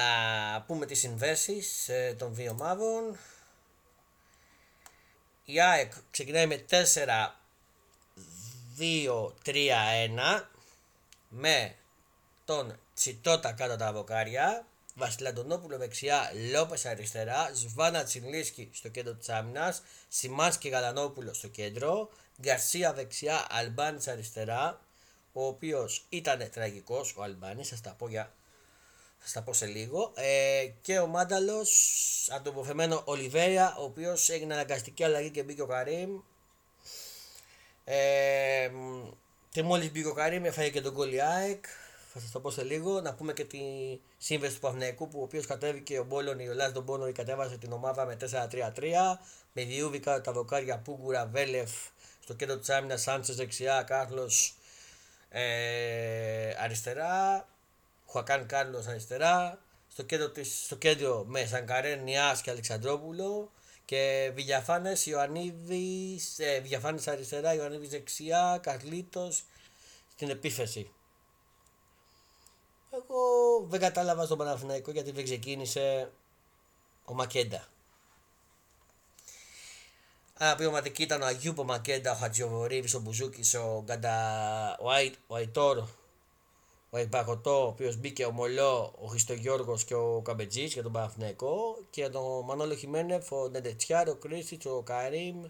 πούμε 0.68 0.86
τις 0.86 1.00
συνδέσεις 1.00 1.90
ε, 1.90 2.16
των 2.18 2.36
δύο 2.36 2.52
ομάδων. 2.52 3.18
Η 5.46 5.62
ΑΕΚ 5.62 5.94
ξεκινάει 6.12 6.48
με 6.48 6.66
4-2-3-1 6.70 6.80
με 11.30 11.76
τον 12.46 12.80
Τσιτότα 12.94 13.52
κάτω 13.52 13.76
τα 13.76 13.94
βοκάρια 13.94 14.66
Βασιλαντονόπουλο 14.98 15.78
δεξιά, 15.78 16.32
Λόπες 16.52 16.86
αριστερά, 16.86 17.52
Σβάνα 17.54 18.04
Τσιλίσκι 18.04 18.70
στο 18.74 18.90
κέντρο 18.90 19.14
της 19.14 19.30
άμυνας, 19.30 19.82
Σιμάνσκι 20.08 20.70
Γαλανόπουλο 20.70 21.34
στο 21.34 21.48
κέντρο, 21.48 22.10
Γκαρσία 22.42 22.94
δεξιά, 22.94 23.46
Αλμπάνης 23.50 24.08
αριστερά, 24.08 24.82
ο 25.40 25.46
οποίος 25.46 26.06
ήταν 26.10 26.50
τραγικός 26.52 27.14
ο 27.18 27.24
Αλμπάνης, 27.24 27.68
σας 27.68 27.82
τα 27.82 27.96
πω 27.98 28.08
για. 28.08 28.34
Θα 29.20 29.32
τα 29.34 29.42
πω 29.42 29.54
σε 29.54 29.66
λίγο. 29.66 30.12
Ε, 30.16 30.68
και 30.82 31.00
ο 31.00 31.08
Μάνταλος, 31.08 32.30
αντοποθεμένο 32.32 33.02
Ολιβέρια, 33.06 33.76
ο 33.80 33.84
οποίος 33.84 34.30
έγινε 34.30 34.54
αναγκαστική 34.54 35.04
αλλαγή 35.04 35.30
και 35.30 35.44
μπήκε 35.44 35.62
ο 35.62 35.66
Καρύμ. 35.66 36.20
Ε, 37.84 38.72
και 39.50 39.64
μόλις 39.64 39.92
μπήκε 39.92 40.08
ο 40.08 40.14
Καρύμ, 40.14 40.46
έφαγε 40.46 40.70
και 40.70 40.82
τον 40.82 40.94
Κολιάεκ 40.94 41.66
θα 42.14 42.20
σας 42.20 42.32
το 42.32 42.40
πω 42.40 42.52
σε 42.52 42.64
λίγο. 42.64 43.02
Να 43.02 43.14
πούμε 43.14 43.34
και 43.34 43.46
τη 43.46 43.60
σύμβεση 44.18 44.54
του 44.54 44.60
Παυναϊκού 44.60 45.08
που 45.08 45.20
ο 45.20 45.24
οποίος 45.24 45.46
κατέβηκε 45.46 46.00
ο 46.00 46.04
Μπόλων, 46.04 46.40
ο 46.40 46.54
Λάζ 46.54 46.72
τον 46.72 46.84
Μπόλων 46.84 47.14
κατέβασε 47.14 47.58
την 47.58 47.72
ομάδα 47.72 48.06
με 48.06 48.16
4-3-3. 48.16 49.20
Με 49.54 49.64
διούβικα 49.64 50.22
τα 50.22 50.32
δοκάρια 50.32 50.78
Πούγκουρα, 50.78 51.26
Βέλεφ 51.26 51.72
στο 52.24 52.34
κέντρο 52.34 52.58
της 52.58 52.70
άμυνας, 52.70 53.02
Σάντσες 53.02 53.36
δεξιά, 53.36 53.84
Κάρλος 53.84 54.57
ε, 55.30 56.54
αριστερά. 56.60 57.48
Χουακάν 58.06 58.46
Κάρλος 58.46 58.88
αριστερά. 58.88 59.60
Στο 59.88 60.04
κέντρο, 60.04 60.30
της, 60.30 60.64
στο 60.66 60.76
κέντρο 60.76 61.24
με 61.28 61.46
Σανκαρέ, 61.46 61.96
Νιάς 61.96 62.42
και 62.42 62.50
Αλεξανδρόπουλο. 62.50 63.52
Και 63.86 64.32
Βηγιαφάνες, 64.34 65.06
Ιωαννίδης, 65.06 66.40
ε, 66.40 66.64
αριστερά, 67.06 67.54
Ιωαννίδης 67.54 67.90
δεξιά, 67.90 68.60
Καρλίτος 68.62 69.44
στην 70.12 70.30
επίθεση. 70.30 70.92
Εγώ 72.92 73.66
δεν 73.68 73.80
κατάλαβα 73.80 74.26
στον 74.26 74.38
Παναθηναϊκό 74.38 74.92
γιατί 74.92 75.12
δεν 75.12 75.24
ξεκίνησε 75.24 76.12
ο 77.06 77.14
Μακέντα. 77.14 77.68
Αγαπηματική 80.40 81.04
ήταν 81.04 81.22
ο 81.22 81.26
Αγιούπο 81.26 81.64
Μακέντα, 81.64 82.12
ο 82.12 82.16
Χατζιοβορύβης, 82.16 82.94
ο 82.94 83.00
Μπουζούκης, 83.00 83.54
ο 83.54 83.84
Γκαντα, 83.86 84.78
ο, 84.80 84.90
Αϊ, 84.90 85.14
ο 85.28 85.36
Αϊτόρ, 85.36 85.78
ο 86.90 86.98
Εκπαγωτό, 86.98 87.64
ο 87.64 87.68
οποίος 87.68 87.96
μπήκε 87.98 88.26
ο 88.26 88.32
Μολό, 88.32 88.94
ο 89.02 89.08
Χριστογιώργος 89.08 89.84
και 89.84 89.94
ο 89.94 90.22
Καμπετζής 90.22 90.74
για 90.74 90.84
τον 90.84 90.92
Παναθηναϊκό 90.92 91.78
και 91.90 92.02
για 92.02 92.10
τον 92.10 92.46
Μανώλο 92.46 92.76
Χιμένεφ, 92.76 93.32
ο 93.32 93.48
Νεντετσιάρ, 93.48 94.10
ο 94.10 94.16
Κρίστιτς, 94.16 94.66
ο 94.66 94.82
Καρύμ, 94.82 95.44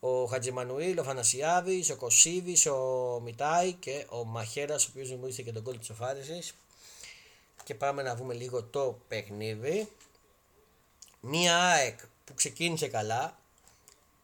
ο 0.00 0.24
Χατζημανουήλ, 0.24 0.98
ο 0.98 1.02
Φανασιάβη, 1.02 1.84
ο 1.92 1.96
Κωσίβη, 1.96 2.68
ο 2.68 3.20
Μιτάη 3.20 3.72
και 3.72 4.06
ο 4.08 4.24
Μαχέρας, 4.24 4.84
ο 4.84 4.88
οποίος 4.90 5.08
δημιούργησε 5.08 5.42
και 5.42 5.52
τον 5.52 5.62
κόλπο 5.62 5.80
της 5.80 5.90
Οφάριση. 5.90 6.42
Και 7.64 7.74
πάμε 7.74 8.02
να 8.02 8.16
δούμε 8.16 8.34
λίγο 8.34 8.62
το 8.62 8.98
παιχνίδι. 9.08 9.88
Μία 11.20 11.58
ΑΕΚ 11.58 11.98
που 12.24 12.34
ξεκίνησε 12.34 12.88
καλά, 12.88 13.38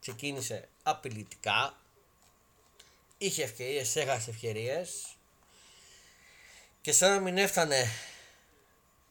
ξεκίνησε 0.03 0.69
απειλητικά, 0.83 1.77
είχε 3.17 3.43
ευκαιρίες, 3.43 3.95
έχασε 3.95 4.29
ευκαιρίες. 4.29 5.17
Και 6.81 6.91
σαν 6.91 7.11
να 7.11 7.19
μην 7.19 7.37
έφτανε 7.37 7.85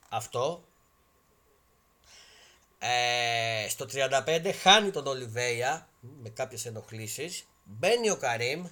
αυτό, 0.08 0.64
ε, 2.78 3.66
στο 3.68 3.86
35 3.86 4.52
χάνει 4.52 4.90
τον 4.90 5.06
Ολιβέια 5.06 5.88
με 6.00 6.28
κάποιες 6.28 6.66
ενοχλήσεις, 6.66 7.44
μπαίνει 7.64 8.10
ο 8.10 8.16
Καρύμ, 8.16 8.66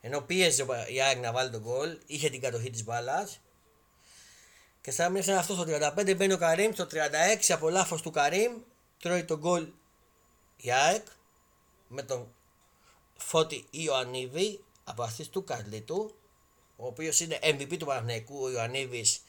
ενώ 0.00 0.20
πίεζε 0.20 0.66
η 0.88 1.00
ΑΕΚ 1.02 1.18
να 1.18 1.32
βάλει 1.32 1.50
τον 1.50 1.60
γκολ, 1.60 1.98
είχε 2.06 2.30
την 2.30 2.40
κατοχή 2.40 2.70
της 2.70 2.84
μπάλας. 2.84 3.40
Και 4.80 4.90
σαν 4.90 5.04
να 5.04 5.10
μην 5.10 5.20
έφτανε 5.20 5.38
αυτό 5.38 5.54
στο 5.54 5.64
35 5.64 6.14
μπαίνει 6.16 6.32
ο 6.32 6.38
Καρύμ, 6.38 6.72
στο 6.72 6.86
36 6.86 7.52
από 7.52 7.68
λάθος 7.68 8.02
του 8.02 8.10
Καρύμ 8.10 8.52
τρώει 9.00 9.24
τον 9.24 9.38
γκολ 9.38 9.68
η 10.60 10.72
ΑΕΚ 10.72 11.06
με 11.88 12.02
τον 12.02 12.34
Φώτη 13.16 13.66
Ιωαννίδη 13.70 14.64
από 14.84 15.02
αυτή 15.02 15.28
του 15.28 15.44
Καρλίτου 15.44 16.14
ο 16.76 16.86
οποίος 16.86 17.20
είναι 17.20 17.38
MVP 17.42 17.76
του 17.78 17.86
Παναθηναϊκού 17.86 18.42
ο 18.42 18.50
Ιωαννίδης 18.50 19.20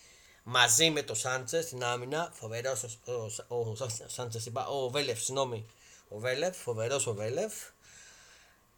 μαζί 0.43 0.89
με 0.89 1.01
τον 1.01 1.15
Σάντσες 1.15 1.65
στην 1.65 1.83
άμυνα. 1.83 2.31
Φοβερός 2.33 2.83
ο, 2.83 3.11
ο, 3.47 3.55
ο, 3.55 3.75
Σάντσες, 4.07 4.45
είπα, 4.45 4.67
ο 4.67 4.89
Βέλεφ, 4.89 5.23
συγγνώμη. 5.23 5.65
Ο 6.09 6.19
Βέλεφ, 6.19 6.57
φοβερός 6.57 7.07
ο 7.07 7.13
Βέλεφ. 7.13 7.53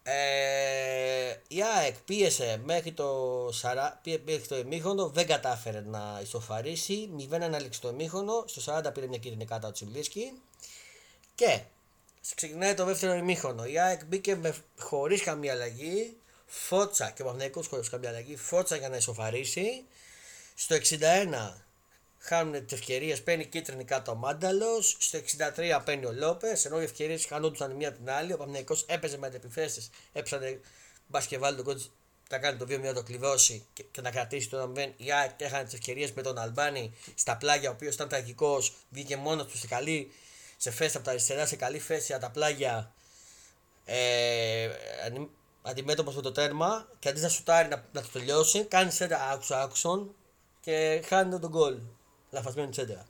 Ε, 0.02 1.36
η 1.48 1.62
ΑΕΚ 1.62 1.96
πίεσε 1.98 2.60
μέχρι 2.64 2.92
το, 2.92 3.48
σαρα, 3.52 4.00
μέχρι 4.24 4.46
το 4.46 4.56
ημίχρονο, 4.56 5.08
δεν 5.08 5.26
κατάφερε 5.26 5.80
να 5.80 6.20
ισοφαρίσει. 6.22 7.10
0 7.30 7.40
ανάληξη 7.40 7.80
το 7.80 7.88
ημίχρονο, 7.88 8.44
στο 8.46 8.78
40 8.78 8.92
πήρε 8.94 9.06
μια 9.06 9.18
κίτρινη 9.18 9.44
κάρτα 9.44 9.68
ο 9.68 9.72
Τσιλίσκι. 9.72 10.32
Και 11.34 11.60
ξεκινάει 12.36 12.74
το 12.74 12.84
δεύτερο 12.84 13.14
ημίχρονο. 13.14 13.64
Η 13.64 13.78
ΑΕΚ 13.78 14.04
μπήκε 14.04 14.36
με, 14.36 14.54
χωρίς 14.78 15.22
καμία 15.22 15.52
αλλαγή 15.52 16.16
Φώτσα 16.54 17.10
και 17.10 17.22
ο 17.22 17.24
Παναγενικό 17.24 17.62
χωρίς 17.62 17.88
καμία 17.88 18.08
αλλαγή. 18.08 18.36
Φώτσα 18.36 18.76
για 18.76 18.88
να 18.88 18.96
ισοφαρίσει. 18.96 19.84
Στο 20.54 20.76
61 20.76 21.54
χάνουν 22.18 22.66
τις 22.66 22.72
ευκαιρίες, 22.72 23.22
παίρνει 23.22 23.46
κίτρινη 23.46 23.84
κάτω 23.84 24.12
ο 24.12 24.14
Μάνταλος. 24.14 24.96
Στο 24.98 25.18
63 25.18 25.82
παίρνει 25.84 26.04
ο 26.04 26.12
Λόπες, 26.12 26.64
ενώ 26.64 26.80
οι 26.80 26.84
ευκαιρίες 26.84 27.24
χανόντουσαν 27.24 27.72
μία 27.72 27.92
την 27.92 28.10
άλλη. 28.10 28.32
Ο 28.32 28.36
Παναγενικό 28.36 28.76
έπαιζε 28.86 29.18
με 29.18 29.26
αντεπιθέσεις, 29.26 29.90
έψανε 30.12 30.60
μπας 31.06 31.26
και 31.26 31.38
βάλει 31.38 31.56
τον 31.56 31.64
κόντζ 31.64 31.84
να 32.30 32.38
κάνει 32.38 32.58
το 32.58 32.64
2 32.64 32.80
να 32.80 32.94
το 32.94 33.02
κλειδώσει 33.02 33.66
και, 33.72 33.84
και 33.90 34.00
να 34.00 34.10
κρατήσει 34.10 34.48
το 34.48 34.72
1 34.76 34.92
Η 34.96 35.12
ΑΕΚ 35.12 35.40
έχανε 35.40 35.64
τις 35.64 35.74
ευκαιρίες 35.74 36.12
με 36.12 36.22
τον 36.22 36.38
Αλμπάνη 36.38 36.94
στα 37.14 37.36
πλάγια, 37.36 37.70
ο 37.70 37.72
οποίος 37.72 37.94
ήταν 37.94 38.08
τραγικός, 38.08 38.74
βγήκε 38.90 39.16
μόνος 39.16 39.46
του 39.46 39.58
σε 39.58 39.66
καλή 39.66 40.12
σε 40.62 40.70
φέστα 40.70 40.96
από 40.98 41.06
τα 41.06 41.12
αριστερά, 41.12 41.46
σε 41.46 41.56
καλή 41.56 41.78
θέση 41.78 42.12
από 42.12 42.22
τα 42.22 42.30
πλάγια. 42.30 42.92
Ε, 43.84 44.70
αντιμέτωπος 45.62 46.14
με 46.14 46.22
το 46.22 46.32
τέρμα 46.32 46.88
και 46.98 47.08
αντί 47.08 47.20
να 47.20 47.28
σουτάρει 47.28 47.68
να, 47.68 47.84
να 47.92 48.02
το 48.02 48.08
τελειώσει, 48.12 48.64
κάνει 48.64 48.90
σέντρα 48.90 49.30
άξο 49.30 49.54
άξον 49.54 50.14
και 50.60 51.02
χάνει 51.06 51.38
τον 51.38 51.50
γκολ. 51.50 51.78
Λαφασμένη 52.30 52.70
τσέντρα. 52.70 53.06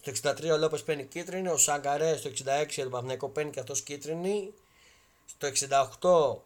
Στο 0.00 0.30
63 0.30 0.50
ο 0.52 0.56
Λόπες 0.56 0.82
παίρνει 0.82 1.04
κίτρινη, 1.04 1.48
ο 1.48 1.56
Σαγκαρέ 1.56 2.16
στο 2.16 2.30
66 2.78 2.84
ο 2.86 2.88
Παυναϊκό 2.88 3.28
παίρνει 3.28 3.50
και 3.50 3.60
αυτός 3.60 3.82
κίτρινη. 3.82 4.54
Στο 5.26 5.48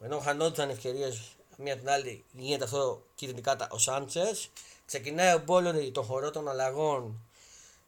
68 0.00 0.04
ενώ 0.04 0.18
χανόντουσαν 0.18 0.70
ευκαιρίες 0.70 1.20
μία 1.56 1.78
την 1.78 1.88
άλλη 1.88 2.24
γίνεται 2.32 2.64
αυτό 2.64 3.02
κίτρινη 3.14 3.40
κάτα 3.40 3.68
ο 3.70 3.78
Σάντσες. 3.78 4.50
Ξεκινάει 4.86 5.34
ο 5.34 5.42
Μπόλωνη 5.44 5.90
τον 5.90 6.04
χορό 6.04 6.30
των 6.30 6.48
αλλαγών 6.48 7.20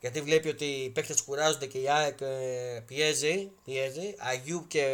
γιατί 0.05 0.21
βλέπει 0.21 0.49
ότι 0.49 0.65
οι 0.65 0.91
παίκτες 0.91 1.23
κουράζονται 1.23 1.67
και 1.67 1.79
η 1.79 1.89
ΑΕΚ 1.91 2.21
ε, 2.21 2.83
πιέζει, 2.87 3.51
πιέζει. 3.65 4.15
Αγίου 4.19 4.65
και 4.69 4.85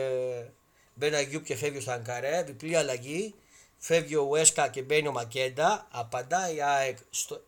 Μπαίνει 0.95 1.15
ο 1.15 1.19
Αγιούπ 1.19 1.45
και 1.45 1.57
φεύγει 1.57 1.79
ο 1.79 1.81
Σανκαρέ. 1.81 2.43
Διπλή 2.43 2.77
αλλαγή. 2.77 3.35
Φεύγει 3.79 4.17
ο 4.17 4.29
Βέσκα 4.29 4.69
και 4.69 4.83
μπαίνει 4.83 5.09
ο 5.09 5.13
Μακέντα. 5.13 5.87
Απαντάει 5.91 6.55
η 6.55 6.63
ΑΕΚ 6.63 6.99
στο, 7.11 7.43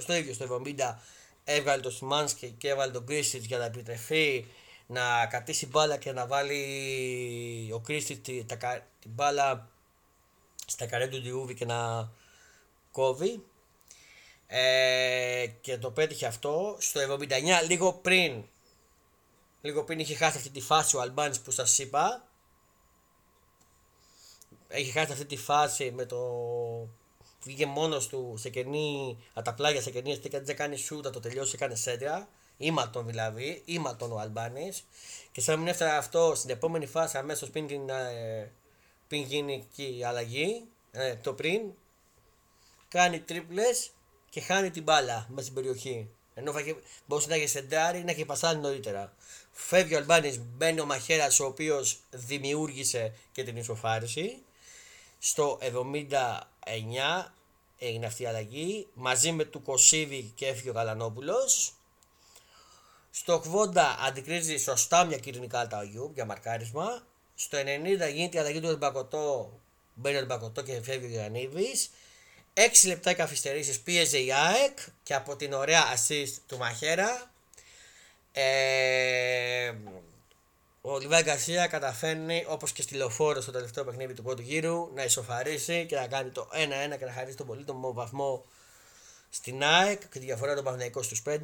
στο 0.00 0.14
ίδιο 0.14 0.34
στο 0.34 0.62
70. 0.64 0.94
Έβγαλε 1.44 1.82
το 1.82 1.90
Σιμάνσκι 1.90 2.54
και 2.58 2.68
έβαλε 2.68 2.92
τον 2.92 3.06
Κρίστιτς 3.06 3.44
για 3.44 3.58
να 3.58 3.64
επιτρεφεί 3.64 4.46
να 4.86 5.26
κατήσει 5.26 5.66
μπάλα 5.66 5.96
και 5.96 6.12
να 6.12 6.26
βάλει 6.26 7.70
ο 7.72 7.78
Κρίστιτς 7.78 8.20
την, 8.20 8.46
την 9.00 9.10
μπάλα 9.10 9.68
στα 10.66 10.86
καρέ 10.86 11.06
του 11.06 11.20
Διούβη 11.20 11.54
και 11.54 11.64
να 11.64 12.10
κόβει. 12.90 13.42
Ε, 14.54 15.46
και 15.60 15.78
το 15.78 15.90
πέτυχε 15.90 16.26
αυτό. 16.26 16.76
Στο 16.78 17.00
79 17.00 17.66
λίγο 17.68 17.92
πριν 17.92 18.44
λίγο 19.60 19.84
πριν 19.84 19.98
είχε 19.98 20.14
χάσει 20.14 20.36
αυτή 20.36 20.50
τη 20.50 20.60
φάση 20.60 20.96
ο 20.96 21.00
Αλμπάνης 21.00 21.40
που 21.40 21.50
σας 21.50 21.78
είπα 21.78 22.26
έχει 24.72 24.90
χάσει 24.90 25.12
αυτή 25.12 25.24
τη 25.24 25.36
φάση 25.36 25.90
με 25.90 26.04
το. 26.04 26.18
Βγήκε 27.44 27.66
μόνος 27.66 28.08
του 28.08 28.34
σε 28.38 28.48
κενή, 28.48 29.18
από 29.32 29.44
τα 29.44 29.54
πλάγια 29.54 29.80
σε 29.80 29.90
κενή 29.90 30.18
και 30.18 30.40
δεν 30.40 30.56
κάνει 30.56 30.76
σούτα, 30.76 31.10
το 31.10 31.20
τελειώσει, 31.20 31.52
έκανε 31.54 31.74
σέντρα. 31.74 32.28
Ήματον 32.56 33.06
δηλαδή, 33.06 33.62
ήματον 33.64 34.12
ο 34.12 34.18
Αλμπάνης. 34.18 34.84
Και 35.32 35.40
σαν 35.40 35.54
να 35.54 35.60
μην 35.60 35.68
έφτανε 35.68 35.90
αυτό 35.90 36.32
στην 36.34 36.50
επόμενη 36.50 36.86
φάση, 36.86 37.18
αμέσως 37.18 37.50
πριν, 37.50 37.66
την, 37.66 37.88
ε, 37.88 38.50
πριν 39.08 39.22
γίνει 39.22 39.68
η 39.76 40.04
αλλαγή, 40.04 40.64
ε, 40.90 41.16
το 41.16 41.32
πριν, 41.32 41.62
κάνει 42.88 43.20
τρίπλες 43.20 43.90
και 44.32 44.40
χάνει 44.40 44.70
την 44.70 44.82
μπάλα 44.82 45.26
μέσα 45.28 45.42
στην 45.42 45.54
περιοχή. 45.54 46.08
Ενώ 46.34 46.52
μπορούσε 47.06 47.28
να 47.28 47.34
έχει 47.34 47.46
σεντάρει 47.46 47.98
ή 47.98 48.02
να 48.02 48.10
έχει 48.10 48.24
πασάλει 48.24 48.60
νωρίτερα. 48.60 49.12
Φεύγει 49.52 49.94
ο 49.94 49.96
Αλμπάνης, 49.96 50.40
μπαίνει 50.40 50.80
ο 50.80 50.84
Μαχαίρας 50.84 51.40
ο 51.40 51.44
οποίος 51.44 51.98
δημιούργησε 52.10 53.14
και 53.32 53.44
την 53.44 53.56
ισοφάριση. 53.56 54.42
Στο 55.18 55.58
79 55.60 57.32
έγινε 57.78 58.06
αυτή 58.06 58.22
η 58.22 58.26
αλλαγή 58.26 58.86
μαζί 58.94 59.32
με 59.32 59.44
του 59.44 59.62
Κωσίβη 59.62 60.32
και 60.34 60.46
έφυγε 60.46 60.70
ο 60.70 60.72
Γαλανόπουλος. 60.72 61.74
Στο 63.10 63.42
80 63.74 63.76
αντικρίζει 64.06 64.56
σωστά 64.56 65.04
μια 65.04 65.18
κίτρινη 65.18 65.46
κάρτα 65.46 65.78
ο 65.78 65.82
Γιούμπ 65.82 66.14
για 66.14 66.24
μαρκάρισμα. 66.24 67.06
Στο 67.34 67.58
90 67.58 68.12
γίνεται 68.12 68.36
η 68.36 68.40
αλλαγή 68.40 68.60
του 68.60 68.68
Ερμπακοτό, 68.68 69.60
μπαίνει 69.94 70.16
ο 70.16 70.18
Ερμπακοτό 70.18 70.62
και 70.62 70.82
φεύγει 70.82 71.06
ο 71.06 71.08
Γιαννίδης. 71.08 71.90
6 72.54 72.60
λεπτά 72.86 73.14
καθυστερήσεις 73.14 73.80
πίεζε 73.80 74.18
η 74.18 74.32
ΑΕΚ 74.32 74.78
και 75.02 75.14
από 75.14 75.36
την 75.36 75.52
ωραία 75.52 75.82
assist 75.94 76.32
του 76.46 76.58
Μαχέρα 76.58 77.30
ε, 78.32 79.72
ο 80.80 80.98
Λιβάη 80.98 81.22
Γκαρσία 81.22 81.66
καταφέρνει 81.66 82.44
όπως 82.48 82.72
και 82.72 82.82
στη 82.82 82.94
λεωφόρο 82.94 83.40
στο 83.40 83.52
τελευταίο 83.52 83.84
παιχνίδι 83.84 84.14
του 84.14 84.22
πρώτου 84.22 84.42
γύρου 84.42 84.90
να 84.94 85.04
ισοφαρίσει 85.04 85.86
και 85.86 85.96
να 85.96 86.06
κάνει 86.06 86.30
το 86.30 86.48
1-1 86.94 86.98
και 86.98 87.04
να 87.04 87.12
χαρίσει 87.12 87.36
τον 87.36 87.46
πολύτιμο 87.46 87.92
βαθμό 87.92 88.44
στην 89.30 89.62
ΑΕΚ 89.64 90.00
και 90.00 90.18
τη 90.18 90.24
διαφορά 90.24 90.54
των 90.54 90.64
Παναγικών 90.64 91.02
στους 91.02 91.22
5. 91.28 91.38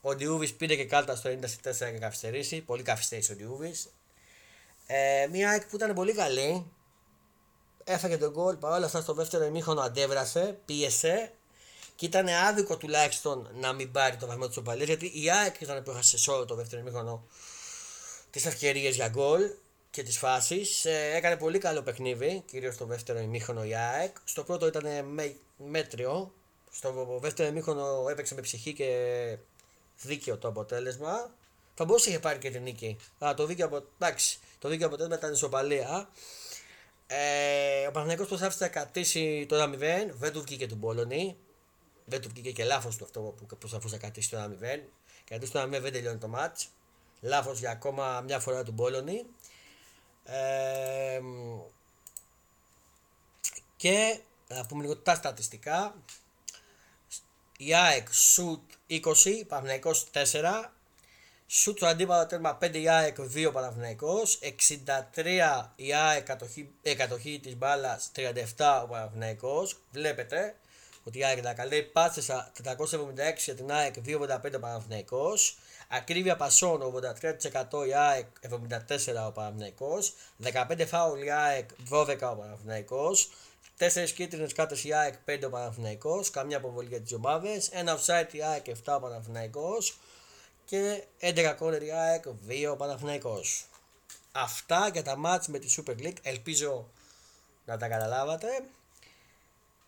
Ο 0.00 0.14
Ντιούβης 0.14 0.54
πήρε 0.54 0.76
και 0.76 0.84
κάλτα 0.84 1.16
στο 1.16 1.30
94 1.30 1.38
και 1.78 1.98
καθυστερήσει. 1.98 2.60
Πολύ 2.60 2.82
καθυστέρησε 2.82 3.32
ο 3.32 3.36
Ντιούβης. 3.36 3.88
Ε, 4.86 5.26
μια 5.30 5.50
ΑΕΚ 5.50 5.66
που 5.66 5.76
ήταν 5.76 5.94
πολύ 5.94 6.14
καλή. 6.14 6.72
Έφαγε 7.90 8.18
τον 8.18 8.30
γκολ. 8.30 8.56
Παρ' 8.56 8.72
όλα 8.72 8.86
αυτά 8.86 9.00
στο 9.00 9.12
δεύτερο 9.12 9.44
ημίχρονο 9.44 9.80
αντέβρασε, 9.80 10.58
πίεσε 10.64 11.32
και 11.96 12.06
ήταν 12.06 12.28
άδικο 12.28 12.76
τουλάχιστον 12.76 13.48
να 13.54 13.72
μην 13.72 13.92
πάρει 13.92 14.16
το 14.16 14.26
βαθμό 14.26 14.48
της 14.48 14.56
οπαλία 14.56 14.84
γιατί 14.84 15.12
η 15.14 15.30
ΑΕΚ 15.30 15.60
ήταν 15.60 15.82
που 15.82 15.90
έχασε 15.90 16.18
σε 16.18 16.30
όλο 16.30 16.44
το 16.44 16.54
δεύτερο 16.54 16.80
ημίχρονο 16.80 17.26
τις 18.30 18.46
ευκαιρίες 18.46 18.94
για 18.94 19.08
γκολ 19.08 19.50
και 19.90 20.02
τις 20.02 20.18
φάσεις. 20.18 20.84
Ε, 20.84 21.12
έκανε 21.14 21.36
πολύ 21.36 21.58
καλό 21.58 21.82
παιχνίδι, 21.82 22.42
κυρίως 22.46 22.74
στο 22.74 22.84
δεύτερο 22.84 23.18
ημίχρονο 23.18 23.64
η 23.64 23.74
ΑΕΚ. 23.74 24.16
Στο 24.24 24.44
πρώτο 24.44 24.66
ήταν 24.66 25.04
με, 25.04 25.36
μέτριο. 25.56 26.32
Στο 26.70 27.18
δεύτερο 27.20 27.48
ημίχρονο 27.48 28.08
έπαιξε 28.10 28.34
με 28.34 28.40
ψυχή 28.40 28.72
και 28.72 28.90
δίκαιο 30.02 30.38
το 30.38 30.48
αποτέλεσμα. 30.48 31.30
Θα 31.74 31.84
μπορούσε 31.84 32.10
να 32.10 32.20
πάρει 32.20 32.38
και 32.38 32.50
την 32.50 32.62
νίκη. 32.62 32.96
Α, 33.24 33.34
το 33.34 33.46
δίκαιο, 33.46 33.66
απο... 33.66 33.82
Εντάξει, 33.98 34.38
το 34.58 34.68
δίκαιο 34.68 34.86
αποτέλεσμα 34.86 35.16
ήταν 35.16 35.32
ισοπαλία. 35.32 36.08
Ε, 37.10 37.86
ο 37.86 37.90
Παναγενικό 37.90 38.24
προσπάθησε 38.24 38.64
να 38.64 38.70
κρατήσει 38.70 39.46
το 39.48 39.62
1-0, 39.62 39.78
δεν 40.12 40.32
του 40.32 40.42
βγήκε 40.42 40.66
του 40.66 40.74
Μπόλωνη. 40.74 41.36
Δεν 42.04 42.20
του 42.20 42.28
βγήκε 42.28 42.52
και 42.52 42.64
λάθος 42.64 42.96
του 42.96 43.04
αυτό 43.04 43.20
που 43.20 43.56
προσπαθούσε 43.56 43.94
να 43.94 44.00
κρατήσει 44.00 44.30
το 44.30 44.44
1-0. 44.44 44.80
Γιατί 45.28 45.50
το 45.50 45.62
1-0 45.62 45.68
δεν 45.68 45.92
τελειώνει 45.92 46.18
το 46.18 46.30
match. 46.36 46.66
Λάθος 47.20 47.58
για 47.58 47.70
ακόμα 47.70 48.20
μια 48.20 48.38
φορά 48.38 48.62
του 48.62 48.72
Μπόλωνη. 48.72 49.26
Ε, 50.24 51.20
και 53.76 54.20
να 54.48 54.66
πούμε 54.66 54.82
λίγο 54.82 54.96
τα 54.96 55.14
στατιστικά. 55.14 55.94
Η 57.58 57.74
ΑΕΚ 57.74 58.12
σουτ 58.12 58.70
20, 58.88 59.00
Παναθηναϊκός 59.48 60.06
4, 60.12 60.70
Σουτ 61.50 61.76
στο 61.76 61.86
αντίπαλο 61.86 62.26
τέρμα 62.26 62.58
5 62.62 62.74
η 62.74 62.88
ΑΕΚ 62.88 63.16
2 63.34 63.50
Παναθηναϊκός 63.52 64.38
63 65.14 65.72
η 65.76 65.94
ΑΕΚ 65.94 66.24
κατοχή, 66.24 66.70
ε, 66.82 66.94
κατοχή 66.94 67.40
της 67.42 67.56
μπάλας 67.56 68.10
37 68.14 68.82
ο 68.82 68.86
Παναθηναϊκός. 68.86 69.76
Βλέπετε 69.92 70.56
ότι 71.04 71.18
η 71.18 71.24
ΑΕΚ 71.24 71.42
τα 71.42 71.52
καλή 71.52 71.82
πάτσε 71.82 72.20
476 72.20 73.44
για 73.44 73.54
την 73.54 73.72
ΑΕΚ 73.72 73.94
2,85 74.04 74.56
ο 74.56 74.60
Παναθηναϊκός. 74.60 75.58
Ακρίβεια 75.88 76.36
πασών 76.36 76.82
83% 76.82 77.86
η 77.86 77.94
ΑΕΚ 77.94 78.26
74 78.40 79.26
ο 79.26 79.32
Παναθηναϊκός. 79.32 80.14
15 80.36 80.86
φάουλ 80.86 81.22
η 81.22 81.30
ΑΕΚ 81.30 81.68
12 81.90 82.30
ο 82.30 82.36
Παναθηναϊκός. 82.36 83.30
4 83.78 84.12
κίτρινες 84.12 84.52
κάρτες 84.52 84.84
η 84.84 84.92
ΑΕΚ 84.92 85.14
5 85.24 85.46
ο 85.46 85.50
Παναθηναϊκός. 85.50 86.30
Καμιά 86.30 86.56
αποβολή 86.56 86.88
για 86.88 87.00
τις 87.00 87.12
ομάδες. 87.12 87.68
Ένα 87.68 87.98
offside 87.98 88.32
η 88.34 88.42
ΑΕΚ 88.42 88.64
7 88.66 88.96
ο 88.96 89.00
Παναθηναϊκός 89.00 89.98
και 90.68 91.04
11 91.20 91.54
κόρνερ 91.58 91.82
η 91.82 91.90
ΑΕΚ 91.90 92.24
2 92.48 92.68
ο 92.70 92.76
Παναθηναϊκός. 92.76 93.66
Αυτά 94.32 94.88
για 94.88 95.02
τα 95.02 95.16
μάτς 95.16 95.48
με 95.48 95.58
τη 95.58 95.74
Super 95.76 95.98
League. 95.98 96.16
Ελπίζω 96.22 96.88
να 97.64 97.76
τα 97.76 97.88
καταλάβατε. 97.88 98.64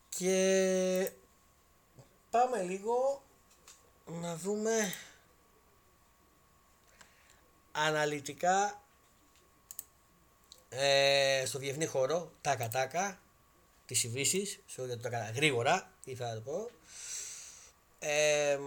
Και 0.08 1.12
πάμε 2.30 2.62
λίγο 2.62 3.22
να 4.06 4.36
δούμε 4.36 4.92
αναλυτικά 7.72 8.82
ε, 10.68 11.42
στο 11.46 11.58
διεθνή 11.58 11.86
χώρο, 11.86 12.32
τάκα 12.40 12.68
τάκα, 12.68 13.20
τις 13.86 14.04
ειδήσεις, 14.04 14.58
σε 14.66 14.96
το 14.96 15.06
έκανα 15.06 15.30
γρήγορα, 15.30 15.92
ήθελα 16.04 16.28
να 16.28 16.34
το 16.34 16.40
πω. 16.40 16.70
Ε, 17.98 18.58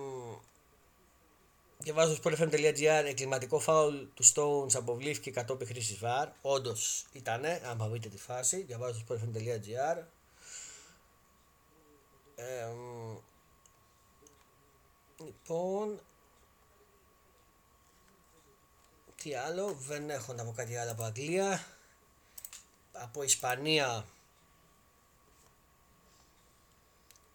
Διαβάζω 1.84 2.16
στο 2.16 2.30
sportfm.gr 2.30 3.04
εγκληματικό 3.06 3.60
φάουλ 3.60 3.96
του 4.14 4.24
Stones 4.26 4.76
αποβλήθηκε 4.76 5.32
κατόπιν 5.32 5.68
χρήσης 5.68 6.00
VAR. 6.04 6.28
Όντως 6.42 7.06
ήταν, 7.12 7.44
άμα 7.70 7.88
δείτε 7.88 8.10
τη 8.10 8.18
φάση. 8.18 8.64
Διαβάζω 8.64 9.00
στο 9.00 9.16
sportfm.gr. 9.16 10.04
Ε, 12.36 12.68
λοιπόν, 15.18 16.02
τι 19.16 19.36
άλλο, 19.36 19.74
δεν 19.74 20.10
έχω 20.10 20.34
να 20.34 20.44
πω 20.44 20.52
κάτι 20.52 20.76
άλλο 20.76 20.92
από 20.92 21.04
Αγγλία. 21.04 21.66
Από 22.92 23.24
Ισπανία 23.24 24.06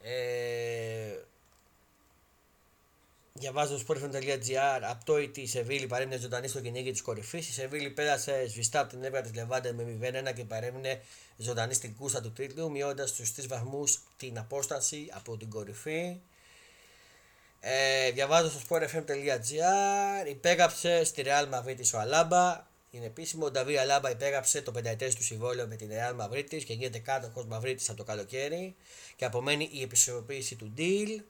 ε, 0.01 1.23
Διαβάζω 3.39 3.79
στο 3.79 3.95
sportfm.gr 3.95 4.81
από 4.83 5.05
το 5.05 5.19
η 5.19 5.47
Σεβίλη 5.47 5.87
παρέμεινε 5.87 6.21
ζωντανή 6.21 6.49
στο 6.49 6.61
κυνήγι 6.61 6.91
της 6.91 7.03
κορυφής. 7.03 7.49
Η 7.49 7.53
Σεβίλη 7.53 7.91
πέρασε 7.91 8.47
σβηστά 8.49 8.81
από 8.81 8.89
την 8.91 9.05
έδρα 9.05 9.21
της 9.21 9.35
Λεβάντε 9.35 9.73
με 9.73 9.99
0-1 10.31 10.33
και 10.35 10.45
παρέμεινε 10.45 11.01
ζωντανή 11.37 11.75
στην 11.75 11.97
κούστα 11.97 12.21
του 12.21 12.33
τίτλου, 12.33 12.71
μειώντας 12.71 13.09
στους 13.09 13.35
3 13.37 13.47
βαθμούς 13.49 14.01
την 14.17 14.39
απόσταση 14.39 15.09
από 15.13 15.37
την 15.37 15.51
κορυφή. 15.51 16.17
Ε, 17.61 18.11
διαβάζω 18.11 18.51
στο 18.51 18.61
sportfm.gr 18.69 20.29
υπέγραψε 20.29 21.05
στη 21.05 21.23
Real 21.27 21.55
Madrid 21.55 21.77
ο 21.95 21.99
Αλάμπα. 21.99 22.67
Είναι 22.91 23.07
επίσημο. 23.07 23.45
Ο 23.45 23.51
Νταβί 23.51 23.77
Αλάμπα 23.77 24.11
υπέγραψε 24.11 24.63
το 24.63 24.71
πενταετές 24.71 25.15
του 25.15 25.23
συμβόλαιο 25.23 25.67
με 25.67 25.77
την 25.77 25.91
Real 25.91 26.25
Madrid 26.25 26.63
και 26.65 26.73
γίνεται 26.73 26.99
κάτοχος 26.99 27.47
Madrid 27.53 27.77
από 27.89 27.97
το 27.97 28.05
καλοκαίρι 28.05 28.77
και 29.17 29.25
απομένει 29.25 29.69
η 29.73 29.83
επισορροπήση 29.83 30.57
του 30.57 30.73
deal 30.77 31.21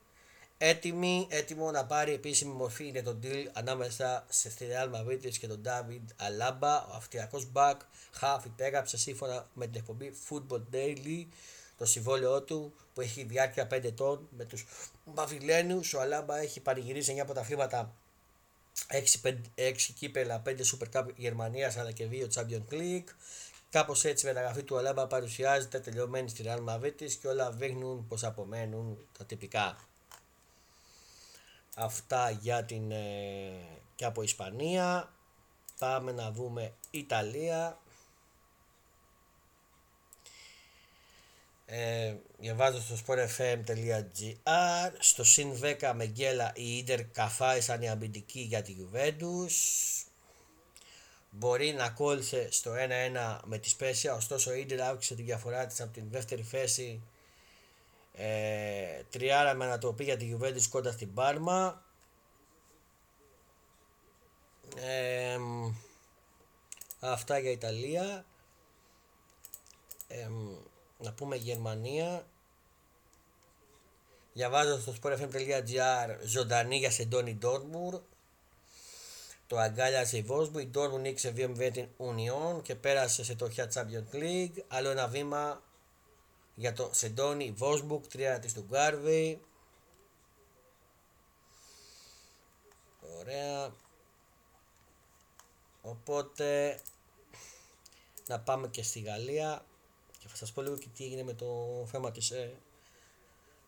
έτοιμη, 0.61 1.27
έτοιμο 1.29 1.71
να 1.71 1.85
πάρει 1.85 2.13
επίσημη 2.13 2.53
μορφή 2.53 2.87
είναι 2.87 3.01
το 3.01 3.17
deal 3.23 3.45
ανάμεσα 3.53 4.25
σε 4.29 4.49
στη 4.49 4.67
Real 4.71 4.95
Madrid 4.95 5.31
και 5.39 5.47
τον 5.47 5.61
David 5.65 6.27
Alaba. 6.27 6.81
Ο 6.91 6.95
Αυστριακός 6.95 7.47
back 7.53 7.75
half 8.21 8.39
υπέγραψε 8.45 8.97
σύμφωνα 8.97 9.49
με 9.53 9.65
την 9.65 9.75
εκπομπή 9.75 10.13
Football 10.29 10.61
Daily 10.73 11.25
το 11.77 11.85
συμβόλαιό 11.85 12.41
του 12.41 12.73
που 12.93 13.01
έχει 13.01 13.23
διάρκεια 13.23 13.67
5 13.71 13.83
ετών 13.83 14.27
με 14.37 14.45
τους 14.45 14.65
Μαβιλένιους. 15.03 15.93
Ο 15.93 16.01
Αλάμπα 16.01 16.37
έχει 16.37 16.59
πανηγυρίσει 16.59 17.13
9 17.17 17.19
από 17.19 17.33
τα 17.33 17.43
χρήματα 17.43 17.93
6, 19.23 19.33
6 19.55 19.73
κύπελα, 19.95 20.41
5 20.45 20.49
Super 20.49 20.99
Cup 20.99 21.05
Γερμανίας 21.15 21.77
αλλά 21.77 21.91
και 21.91 22.07
2 22.11 22.27
Champions 22.35 22.73
League. 22.73 23.09
Κάπως 23.69 24.05
έτσι 24.05 24.25
η 24.25 24.29
μεταγραφή 24.29 24.63
του 24.63 24.77
Αλάμπα 24.77 25.07
παρουσιάζεται 25.07 25.79
τελειωμένη 25.79 26.29
στη 26.29 26.43
Real 26.47 26.63
Madrid 26.69 27.11
και 27.21 27.27
όλα 27.27 27.51
δείχνουν 27.51 28.07
πως 28.07 28.23
απομένουν 28.23 28.97
τα 29.17 29.25
τυπικά. 29.25 29.88
Αυτά 31.79 32.29
για 32.29 32.63
την 32.63 32.91
ε, 32.91 33.51
και 33.95 34.05
από 34.05 34.21
Ισπανία. 34.21 35.13
Πάμε 35.79 36.11
να 36.11 36.31
δούμε 36.31 36.73
Ιταλία. 36.91 37.79
Ε, 41.65 42.15
διαβάζω 42.37 42.81
στο 42.81 42.95
sportfm.gr 43.05 44.91
στο 44.99 45.23
συν 45.23 45.59
10 45.61 45.91
με 45.95 46.05
γκέλα 46.05 46.51
η 46.55 46.77
Ίντερ 46.77 47.05
καφάρισαν 47.05 47.81
οι 47.81 47.89
αμυντικοί 47.89 48.39
για 48.39 48.61
τη 48.61 48.75
Juventus 48.79 49.49
μπορεί 51.29 51.71
να 51.73 51.89
κόλλησε 51.89 52.51
στο 52.51 52.71
1-1 52.71 53.39
με 53.43 53.57
τη 53.57 53.69
Σπέσια 53.69 54.13
ωστόσο 54.13 54.53
η 54.53 54.59
Ίντερ 54.61 54.81
αύξησε 54.81 55.15
τη 55.15 55.21
διαφορά 55.21 55.65
της 55.65 55.81
από 55.81 55.93
την 55.93 56.03
δεύτερη 56.09 56.41
θέση 56.41 57.01
ε, 58.21 59.03
τριάρα 59.09 59.53
με 59.53 59.65
ανατροπή 59.65 60.03
για 60.03 60.17
τη 60.17 60.35
Juventus 60.35 60.67
κοντά 60.69 60.91
στην 60.91 61.13
Πάρμα. 61.13 61.83
Ε, 64.75 65.37
αυτά 66.99 67.37
για 67.37 67.51
Ιταλία. 67.51 68.25
Ε, 70.07 70.29
να 70.97 71.13
πούμε 71.13 71.35
Γερμανία. 71.35 72.25
Διαβάζω 74.33 74.79
στο 74.79 74.93
sportfm.gr 75.01 76.17
ζωντανή 76.25 76.77
για 76.77 76.91
Σεντόνι 76.91 77.35
Ντόρμουρ. 77.35 78.01
Το 79.47 79.57
αγκάλιασε 79.57 80.17
η 80.17 80.21
Βόσμπου. 80.21 80.59
Η 80.59 80.67
Ντόρμουρ 80.67 80.99
νίκησε 80.99 81.33
2-0 81.37 81.69
την 81.73 81.87
Union 81.97 82.63
και 82.63 82.75
πέρασε 82.75 83.23
σε 83.23 83.35
το 83.35 83.51
Champions 83.55 84.15
League. 84.15 84.63
Άλλο 84.67 84.89
ένα 84.89 85.07
βήμα 85.07 85.61
για 86.59 86.73
το 86.73 86.89
Σεντόνι 86.93 87.51
Βόσμπουκ, 87.51 88.03
3 88.13 88.37
της 88.41 88.53
του 88.53 88.65
Γκάρβι. 88.69 89.41
Ωραία. 93.19 93.73
Οπότε 95.81 96.79
να 98.27 98.39
πάμε 98.39 98.67
και 98.67 98.83
στη 98.83 98.99
Γαλλία 98.99 99.65
και 100.19 100.27
θα 100.27 100.35
σας 100.35 100.51
πω 100.51 100.61
λίγο 100.61 100.77
και 100.77 100.87
τι 100.93 101.03
έγινε 101.03 101.23
με 101.23 101.33
το 101.33 101.83
θέμα 101.91 102.11
της 102.11 102.31
ε, 102.31 102.53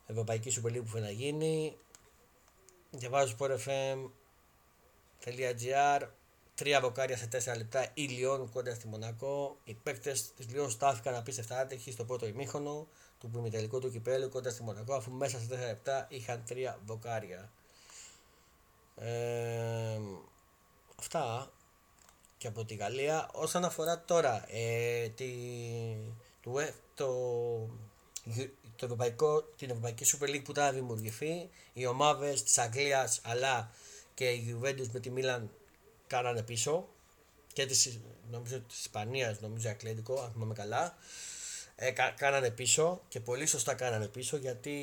Ευρωπαϊκής 0.08 0.60
Super 0.60 0.74
που 0.74 0.88
φαίνεται 0.88 1.00
να 1.00 1.12
γίνει. 1.12 1.78
Διαβάζω 2.92 3.36
sportfm.gr 3.40 4.10
Τρία 6.62 6.82
βοκάρια 6.82 7.18
σε 7.18 7.28
4 7.54 7.58
λεπτά 7.58 7.88
η 7.94 8.02
Λιόν 8.02 8.52
κοντά 8.52 8.74
στη 8.76 8.88
Μονακό. 8.88 9.58
Οι 9.64 9.74
παίκτες 9.74 10.34
της 10.34 10.50
Λιόν 10.50 10.70
στάθηκαν 10.70 11.16
απίστευτα 11.16 11.60
άτυχοι 11.60 11.92
στο 11.92 12.04
πρώτο 12.06 12.28
ημίχρονο 12.28 12.88
του 13.20 13.32
ημιτελικού 13.36 13.80
του 13.80 13.92
κυπέλου 13.92 14.30
κοντά 14.30 14.50
στη 14.50 14.64
Μονακό, 14.64 14.94
αφού 14.94 15.12
μέσα 15.12 15.40
σε 15.40 15.46
4 15.52 15.58
λεπτά 15.58 16.06
είχαν 16.10 16.44
τρία 16.48 16.80
βοκάρια. 16.86 17.52
Ε, 18.96 20.00
αυτά 21.00 21.52
και 22.38 22.48
από 22.48 22.66
τη 22.66 22.76
Γαλλία. 22.76 23.30
Όσον 23.34 23.66
αφορά 23.66 24.04
τώρα 24.06 24.46
ε, 24.48 25.08
τη, 25.10 25.32
το, 26.42 26.52
το, 26.96 27.08
το 28.76 28.86
ευρωπαϊκό, 28.86 29.42
την 29.42 29.70
Ευρωπαϊκή 29.70 30.06
Super 30.08 30.30
League 30.30 30.44
που 30.44 30.54
θα 30.54 30.72
δημιουργηθεί, 30.72 31.50
οι 31.74 31.86
ομάδες 31.86 32.44
της 32.44 32.58
Αγγλίας 32.58 33.22
αλλά 33.24 33.72
και 34.14 34.30
η 34.30 34.60
Juventus 34.62 34.88
με 34.92 35.00
τη 35.00 35.10
Μίλαν 35.10 35.50
κάνανε 36.12 36.44
πίσω 36.44 36.88
και 37.54 37.66
της, 37.66 38.00
νομίζω 38.32 38.60
της 38.60 38.80
Ισπανίας, 38.80 39.42
νομίζω 39.42 39.70
Ακλέντικο, 39.70 40.22
αν 40.22 40.32
θυμάμαι 40.32 40.54
καλά, 40.54 40.96
ε, 41.76 41.92
κάνανε 42.16 42.50
πίσω 42.50 43.02
και 43.08 43.20
πολύ 43.20 43.46
σωστά 43.46 43.74
κάνανε 43.74 44.08
πίσω 44.08 44.38
γιατί 44.38 44.76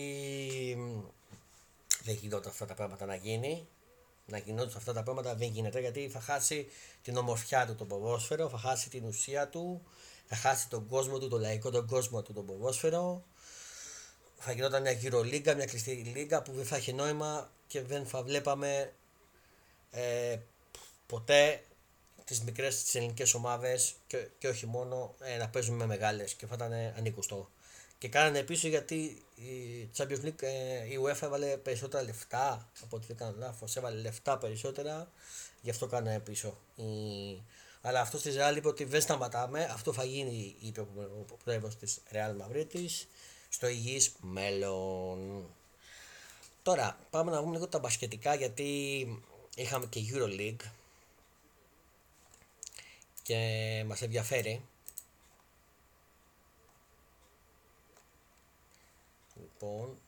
δεν 2.02 2.14
γινόταν 2.14 2.50
αυτά 2.50 2.66
τα 2.66 2.74
πράγματα 2.74 3.06
να 3.06 3.14
γίνει. 3.14 3.68
Να 4.26 4.38
γινόταν 4.38 4.72
αυτά 4.76 4.92
τα 4.92 5.02
πράγματα 5.02 5.34
δεν 5.34 5.48
γίνεται 5.48 5.80
γιατί 5.80 6.08
θα 6.08 6.20
χάσει 6.20 6.68
την 7.02 7.16
ομορφιά 7.16 7.66
του 7.66 7.74
το 7.74 7.84
ποδόσφαιρο, 7.84 8.48
θα 8.48 8.58
χάσει 8.58 8.88
την 8.90 9.04
ουσία 9.04 9.48
του, 9.48 9.82
θα 10.26 10.36
χάσει 10.36 10.68
τον 10.68 10.86
κόσμο 10.88 11.18
του, 11.18 11.28
τον 11.28 11.40
λαϊκό 11.40 11.70
τον 11.70 11.86
κόσμο 11.86 12.22
του 12.22 12.32
το 12.32 12.42
ποδόσφαιρο. 12.42 13.24
Θα 14.38 14.52
γινόταν 14.52 14.82
μια 14.82 14.90
γυρολίγκα, 14.90 15.54
μια 15.54 15.64
κλειστή 15.64 15.90
λίγκα 15.90 16.42
που 16.42 16.52
δεν 16.52 16.64
θα 16.64 16.76
έχει 16.76 16.92
νόημα 16.92 17.50
και 17.66 17.82
δεν 17.82 18.06
θα 18.06 18.22
βλέπαμε 18.22 18.92
ε, 19.90 20.38
ποτέ 21.08 21.62
τις 22.24 22.40
μικρές 22.42 22.82
τις 22.82 22.94
ελληνικές 22.94 23.34
ομάδες 23.34 23.94
και, 24.06 24.28
και 24.38 24.48
όχι 24.48 24.66
μόνο 24.66 25.14
ε, 25.20 25.36
να 25.36 25.48
παίζουμε 25.48 25.76
με 25.76 25.86
μεγάλες 25.86 26.34
και 26.34 26.46
θα 26.46 26.54
ήταν 26.54 26.72
ανήκουστο. 26.72 27.48
Και 27.98 28.08
κάνανε 28.08 28.42
πίσω 28.42 28.68
γιατί 28.68 29.22
η 29.34 29.90
Champions 29.96 30.24
League 30.24 30.42
ε, 30.42 30.84
η 30.84 30.98
UEFA 31.04 31.22
έβαλε 31.22 31.56
περισσότερα 31.56 32.02
λεφτά 32.02 32.70
από 32.82 32.96
ό,τι 32.96 33.06
δεν 33.06 33.16
κάνω 33.16 33.34
λάθος. 33.38 33.76
Έβαλε 33.76 34.00
λεφτά 34.00 34.38
περισσότερα, 34.38 35.10
γι' 35.60 35.70
αυτό 35.70 35.86
κάνανε 35.86 36.20
πίσω. 36.20 36.58
Η... 36.76 36.84
Αλλά 37.80 38.00
αυτό 38.00 38.18
στη 38.18 38.30
Real 38.34 38.56
είπε 38.56 38.68
ότι 38.68 38.84
δεν 38.84 39.00
σταματάμε. 39.00 39.64
Αυτό 39.64 39.92
θα 39.92 40.04
γίνει, 40.04 40.56
είπε 40.60 40.80
ο 40.80 41.36
πρόεδρος 41.44 41.76
της 41.76 41.98
Real 42.12 42.36
Madrid 42.42 42.86
στο 43.48 43.68
υγιής 43.68 44.12
μέλλον. 44.20 45.46
Τώρα 46.62 46.98
πάμε 47.10 47.30
να 47.30 47.40
δούμε 47.40 47.52
λίγο 47.52 47.68
τα 47.68 47.78
μπασκετικά 47.78 48.34
γιατί 48.34 48.72
είχαμε 49.54 49.86
και 49.86 50.00
EuroLeague 50.12 50.70
και 53.28 53.84
μας 53.86 54.02
ενδιαφέρει. 54.02 54.64
Λοιπόν, 59.34 59.98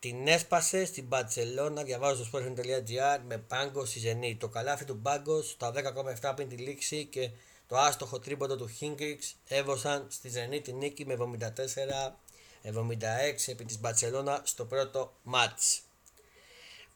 την 0.00 0.26
έσπασε 0.26 0.84
στην 0.84 1.04
Μπαρσελόνα, 1.04 1.82
διαβάζω 1.82 2.24
στο 2.24 2.38
sport.gr 2.38 3.20
με 3.26 3.38
πάγκο 3.38 3.84
στη 3.84 3.98
Ζενή. 3.98 4.36
Το 4.36 4.48
καλάθι 4.48 4.84
του 4.84 4.98
πάγκο 4.98 5.42
στα 5.42 5.72
10,7 6.20 6.32
πριν 6.34 6.48
τη 6.48 6.56
λήξη 6.56 7.04
και 7.04 7.30
το 7.68 7.76
άστοχο 7.78 8.18
τρίποντο 8.18 8.56
του 8.56 8.68
Χίνκριξ 8.68 9.36
έβωσαν 9.48 10.06
στη 10.10 10.28
Ζενή 10.28 10.60
τη 10.60 10.72
νίκη 10.72 11.06
με 11.06 11.16
74-76 12.62 12.68
επί 13.46 13.64
της 13.64 13.78
Μπαρσελόνα 13.80 14.42
στο 14.44 14.64
πρώτο 14.64 15.14
μάτς. 15.22 15.82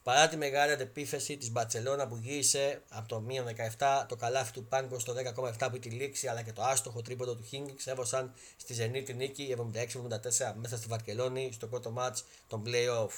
Παρά 0.09 0.27
τη 0.27 0.37
μεγάλη 0.37 0.71
αντεπίθεση 0.71 1.37
της 1.37 1.51
Μπαρσελόνα 1.51 2.07
που 2.07 2.15
γύρισε 2.15 2.81
από 2.89 3.07
το 3.07 3.19
μείον 3.19 3.45
17, 3.77 4.05
το 4.07 4.15
καλάθι 4.15 4.51
του 4.51 4.65
Πάγκο 4.65 4.99
στο 4.99 5.13
10,7 5.59 5.67
που 5.71 5.79
τη 5.79 5.89
λήξη 5.89 6.27
αλλά 6.27 6.41
και 6.41 6.53
το 6.53 6.61
άστοχο 6.61 7.01
τρίποντο 7.01 7.35
του 7.35 7.43
Χίνγκ 7.43 7.67
έβωσαν 7.85 8.33
στη 8.57 8.73
Ζενή 8.73 9.03
τη 9.03 9.13
νίκη 9.13 9.55
76-74 9.57 10.53
μέσα 10.55 10.77
στη 10.77 10.87
Βαρκελόνη 10.87 11.49
στο 11.53 11.67
πρώτο 11.67 11.93
match 11.97 12.21
των 12.47 12.63
playoff. 12.65 13.09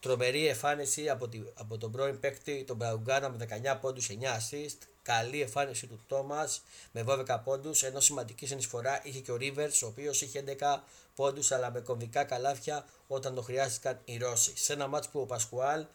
Τρομερή 0.00 0.46
εμφάνιση 0.46 1.08
από, 1.08 1.28
τη, 1.28 1.42
από 1.54 1.78
τον 1.78 1.90
πρώην 1.92 2.20
παίκτη 2.20 2.64
τον 2.66 2.76
Μπραουγκάνα 2.76 3.30
με 3.30 3.46
19 3.74 3.78
πόντους 3.80 4.10
9 4.10 4.12
assist. 4.12 4.78
Καλή 5.02 5.40
εμφάνιση 5.40 5.86
του 5.86 6.00
Τόμας 6.08 6.62
με 6.92 7.04
12 7.06 7.40
πόντους. 7.44 7.82
Ενώ 7.82 8.00
σημαντική 8.00 8.46
συνεισφορά 8.46 9.00
είχε 9.02 9.20
και 9.20 9.32
ο 9.32 9.36
Ρίβερ, 9.36 9.68
ο 9.68 9.86
οποίος 9.86 10.22
είχε 10.22 10.44
11 10.58 10.82
πόντους 11.14 11.52
αλλά 11.52 11.70
με 11.70 11.80
κομβικά 11.80 12.24
καλάθια 12.24 12.84
όταν 13.06 13.34
το 13.34 13.42
χρειάστηκαν 13.42 14.00
οι 14.04 14.16
Ρώσοι. 14.16 14.52
Σε 14.56 14.72
ένα 14.72 14.86
μάτς 14.86 15.08
που 15.08 15.20
ο 15.20 15.26
Πασκουάλ 15.26 15.86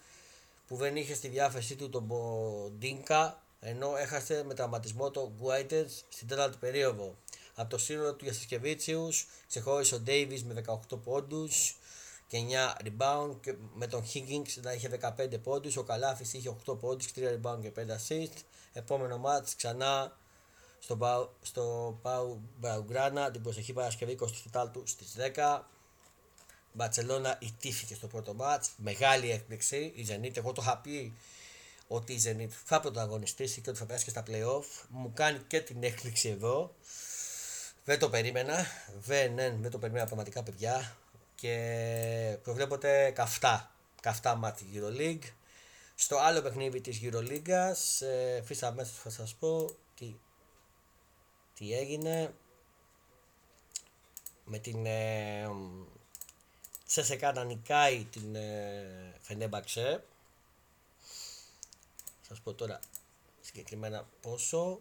που 0.69 0.75
δεν 0.75 0.95
είχε 0.95 1.15
στη 1.15 1.27
διάθεσή 1.27 1.75
του 1.75 1.89
τον 1.89 2.03
Μποντίνκα 2.03 3.43
ενώ 3.59 3.95
έχασε 3.97 4.43
με 4.43 4.53
τραυματισμό 4.53 5.11
τον 5.11 5.33
Γκουάιτερς 5.37 6.03
στην 6.09 6.27
τέταρτη 6.27 6.57
περίοδο. 6.57 7.15
Από 7.55 7.69
το 7.69 7.77
σύνολο 7.77 8.13
του 8.13 8.23
Γιασισκεβίτσιους 8.23 9.27
ξεχώρισε 9.47 9.95
ο 9.95 9.99
Ντέιβις 9.99 10.43
με 10.43 10.63
18 10.67 10.99
πόντους 11.03 11.77
και 12.27 12.37
9 12.37 12.87
rebound 12.87 13.35
και 13.41 13.55
με 13.73 13.87
τον 13.87 14.03
Higgins 14.13 14.61
να 14.61 14.73
είχε 14.73 14.89
15 15.17 15.39
πόντους, 15.43 15.77
ο 15.77 15.83
Καλάφης 15.83 16.33
είχε 16.33 16.49
8 16.49 16.79
πόντους, 16.79 17.11
3 17.15 17.39
rebound 17.41 17.59
και 17.61 17.71
5 17.71 17.95
assist. 17.95 18.33
Επόμενο 18.73 19.17
μάτς 19.17 19.55
ξανά 19.55 20.17
στο, 20.79 20.97
Παου, 20.97 21.29
στο 21.41 21.97
Παου 22.01 22.41
Μπραουγκράνα 22.59 23.31
την 23.31 23.41
προσεχή 23.41 23.73
Παρασκευή 23.73 24.17
24 24.53 24.65
στις 24.83 25.15
10 25.35 25.59
Μπαρσελόνα 26.73 27.37
ιτήθηκε 27.41 27.95
στο 27.95 28.07
πρώτο 28.07 28.33
μάτς. 28.33 28.69
Μεγάλη 28.77 29.31
έκπληξη. 29.31 29.91
Η 29.95 30.07
Zenit, 30.09 30.37
εγώ 30.37 30.51
το 30.51 30.61
είχα 30.61 30.77
πει 30.77 31.13
ότι 31.87 32.13
η 32.13 32.21
Zenit 32.25 32.49
θα 32.65 32.79
πρωταγωνιστήσει 32.79 33.61
και 33.61 33.69
ότι 33.69 33.79
θα 33.79 33.85
περάσει 33.85 34.03
και 34.03 34.09
στα 34.09 34.23
playoff. 34.27 34.85
Μου 34.89 35.11
κάνει 35.13 35.39
και 35.47 35.61
την 35.61 35.83
έκπληξη 35.83 36.29
εδώ. 36.29 36.75
Δεν 37.85 37.99
το 37.99 38.09
περίμενα. 38.09 38.65
Δεν, 38.99 39.33
ναι, 39.33 39.49
δεν 39.49 39.71
το 39.71 39.77
περίμενα 39.77 40.05
πραγματικά 40.05 40.43
παιδιά. 40.43 40.97
Και 41.35 42.37
προβλέπονται 42.43 43.11
καυτά. 43.11 43.71
Καυτά 44.01 44.35
μάτια 44.35 44.67
EuroLeague. 44.73 45.31
Στο 45.95 46.17
άλλο 46.17 46.41
παιχνίδι 46.41 46.81
της 46.81 46.99
EuroLeague, 47.03 47.73
ε, 47.99 48.41
φύσα 48.41 48.67
αμέσως 48.67 48.97
θα 48.97 49.09
σας 49.09 49.35
πω 49.35 49.71
τι, 49.95 50.15
τι 51.53 51.73
έγινε 51.73 52.33
με 54.45 54.59
την 54.59 54.85
ε, 54.85 55.49
Τσέσεκα 56.89 57.31
να 57.31 57.43
νικάει 57.43 58.03
την 58.03 58.35
ε, 58.35 59.13
Φενέμπαξε. 59.21 60.03
Σας 62.27 62.39
πω 62.39 62.53
τώρα 62.53 62.79
συγκεκριμένα 63.41 64.07
πόσο. 64.21 64.79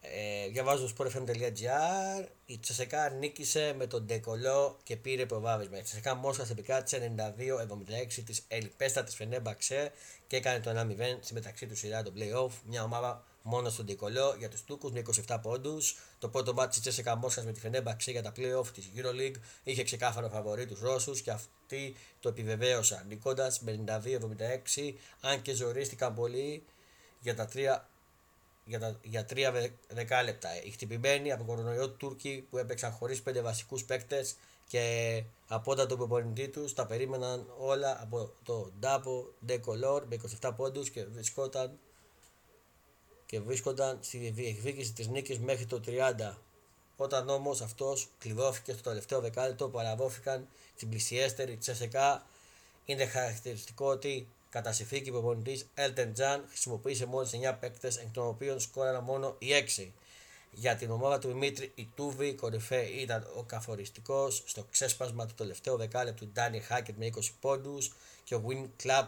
Ε, 0.00 0.48
διαβάζω 0.48 0.88
στο 0.88 1.04
sportfm.gr 1.04 2.26
η 2.46 2.58
Τσεσεκά 2.58 3.10
νίκησε 3.10 3.74
με 3.76 3.86
τον 3.86 4.04
Ντεκολό 4.04 4.78
και 4.82 4.96
πήρε 4.96 5.26
προβάδισμα. 5.26 5.78
Η 5.78 5.82
Τσεσεκά 5.82 6.14
Μόσχα 6.14 6.46
επικράτησε 6.50 7.14
92-76 7.16 8.22
της 8.24 8.42
Ελπέστα 8.48 9.04
της 9.04 9.14
Φενέμπαξε 9.14 9.92
και 10.26 10.36
έκανε 10.36 10.60
το 10.60 10.70
1-0 10.70 11.18
στη 11.20 11.34
μεταξύ 11.34 11.66
του 11.66 11.76
σειρά 11.76 12.02
το 12.02 12.12
playoff. 12.16 12.50
Μια 12.64 12.82
ομάδα 12.82 13.24
μόνο 13.48 13.68
στον 13.68 13.86
Τικολό 13.86 14.34
για 14.38 14.48
τους 14.48 14.64
Τούρκους 14.64 14.92
με 14.92 15.02
27 15.26 15.38
πόντους. 15.42 15.96
Το 16.18 16.28
πρώτο 16.28 16.54
μάτι 16.54 16.68
της 16.68 16.80
Τσέσσεκα 16.80 17.16
Μόσχας 17.16 17.44
με 17.44 17.52
τη 17.52 17.60
Φενέμπαξε 17.60 18.10
για 18.10 18.22
τα 18.22 18.32
playoff 18.36 18.66
της 18.74 18.90
Euroleague 18.96 19.40
είχε 19.62 19.82
ξεκάθαρο 19.82 20.28
φαβορή 20.28 20.66
τους 20.66 20.80
Ρώσους 20.80 21.20
και 21.20 21.30
αυτοί 21.30 21.96
το 22.20 22.28
επιβεβαίωσαν. 22.28 23.06
Νικώντας 23.08 23.60
με 23.60 23.72
92-76, 23.72 24.94
αν 25.20 25.42
και 25.42 25.54
ζορίστηκαν 25.54 26.14
πολύ 26.14 26.64
για 27.20 27.34
τα 27.34 27.46
τρία 27.46 27.88
για, 28.64 28.78
τα, 28.78 28.98
για 29.02 29.24
τρία 29.24 29.70
δεκάλεπτα. 29.88 30.62
Οι 30.64 30.70
χτυπημένοι 30.70 31.32
από 31.32 31.44
κορονοϊό 31.44 31.90
Τούρκοι 31.90 32.46
που 32.50 32.58
έπαιξαν 32.58 32.92
χωρίς 32.92 33.22
πέντε 33.22 33.40
βασικούς 33.40 33.84
παίκτες 33.84 34.36
και 34.68 35.24
από 35.48 35.70
όταν 35.70 35.88
τον 35.88 35.96
προπονητή 35.96 36.48
τους 36.48 36.74
τα 36.74 36.86
περίμεναν 36.86 37.46
όλα 37.58 37.98
από 38.02 38.32
το 38.44 38.70
Ντάπο 38.78 39.32
Ντεκολόρ 39.46 40.06
με 40.06 40.16
27 40.40 40.52
πόντους 40.56 40.90
και 40.90 41.04
βρισκόταν 41.04 41.78
και 43.28 43.40
βρίσκονταν 43.40 43.98
στη 44.00 44.30
διεκδίκηση 44.30 44.92
της 44.92 45.08
νίκης 45.08 45.38
μέχρι 45.38 45.66
το 45.66 45.80
30. 45.86 46.34
Όταν 46.96 47.28
όμως 47.28 47.60
αυτός 47.60 48.08
κλειδώθηκε 48.18 48.72
στο 48.72 48.82
τελευταίο 48.82 49.20
δεκάλεπτο, 49.20 49.68
παραδόθηκαν 49.68 50.48
στην 50.76 50.88
πλησιέστερη 50.88 51.56
Τσεσεκά. 51.56 52.26
Είναι 52.84 53.06
χαρακτηριστικό 53.06 53.86
ότι 53.86 54.28
κατά 54.50 54.72
συνθήκη 54.72 55.10
προπονητή 55.10 55.62
Elton 55.74 56.10
Τζαν 56.12 56.44
χρησιμοποίησε 56.48 57.06
μόλις 57.06 57.30
9 57.32 57.56
παίκτες, 57.60 57.96
εκ 57.96 58.10
των 58.12 58.26
οποίων 58.26 58.60
σκόραραν 58.60 59.04
μόνο 59.04 59.36
οι 59.38 59.52
6. 59.52 59.92
Για 60.50 60.76
την 60.76 60.90
ομάδα 60.90 61.18
του 61.18 61.28
Δημήτρη 61.28 61.72
Ιτούβη, 61.74 62.34
κορυφαία 62.34 62.88
ήταν 62.88 63.26
ο 63.36 63.42
καθοριστικός 63.42 64.42
στο 64.46 64.66
ξέσπασμα 64.70 65.26
του 65.26 65.34
τελευταίου 65.34 65.76
δεκάλεπτου 65.76 66.28
Ντάνι 66.28 66.60
Χάκετ 66.60 66.96
με 66.98 67.06
20 67.06 67.20
πόντους 67.40 67.92
και 68.24 68.34
ο 68.34 68.44
Win 68.48 68.86
Club, 68.86 69.06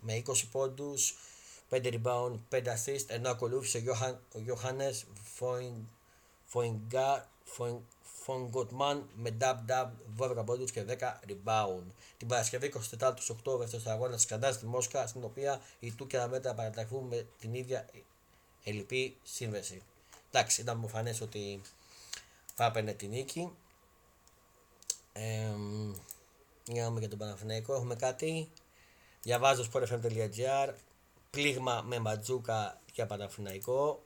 με 0.00 0.22
20 0.26 0.48
πόντους. 0.52 1.14
5 1.70 2.00
rebound, 2.02 2.38
5 2.50 2.62
assist, 2.66 3.04
ενώ 3.06 3.30
ακολούθησε 3.30 3.82
ο 4.32 4.38
Γιώχανες 4.38 5.06
Φονγκοτμάν 8.02 9.08
με 9.14 9.36
dub 9.40 9.56
dub 9.68 9.88
12 10.18 10.44
πόντους 10.44 10.70
και 10.70 10.84
10 10.88 11.20
rebound. 11.28 11.84
Την 12.16 12.28
Παρασκευή 12.28 12.72
24 13.00 13.14
του 13.16 13.22
Οκτώβρης 13.28 13.80
στο 13.80 13.90
αγώνα 13.90 14.14
της 14.14 14.26
Καντά 14.26 14.52
στη 14.52 14.66
Μόσχα, 14.66 15.06
στην 15.06 15.24
οποία 15.24 15.60
οι 15.78 15.92
Τούκια 15.92 16.22
και 16.22 16.26
μέτρα 16.30 16.54
παραταχθούν 16.54 17.04
με 17.04 17.26
την 17.40 17.54
ίδια 17.54 17.86
ελληπή 18.64 19.16
σύνδεση. 19.22 19.82
Εντάξει, 20.30 20.60
ήταν 20.60 20.78
μου 20.78 20.88
φανές 20.88 21.20
ότι 21.20 21.60
θα 22.54 22.64
έπαιρνε 22.64 22.92
την 22.92 23.10
νίκη. 23.10 23.52
Ε, 25.12 25.54
για 26.64 26.82
να 26.82 26.88
δούμε 26.88 27.00
για 27.00 27.08
τον 27.08 27.18
Παναθηναϊκό. 27.18 27.74
Έχουμε 27.74 27.94
κάτι. 27.94 28.50
Διαβάζω 29.22 29.64
sportfm.gr 29.72 30.72
πλήγμα 31.36 31.82
με 31.86 31.98
Ματζούκα 31.98 32.80
για 32.94 33.06
Παναφυναϊκό. 33.06 34.04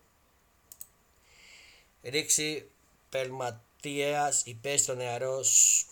Ρίξη 2.03 2.71
Πελματίας 3.09 4.43
υπέστη 4.45 4.83
στο 4.83 4.95
νεαρό 4.95 5.40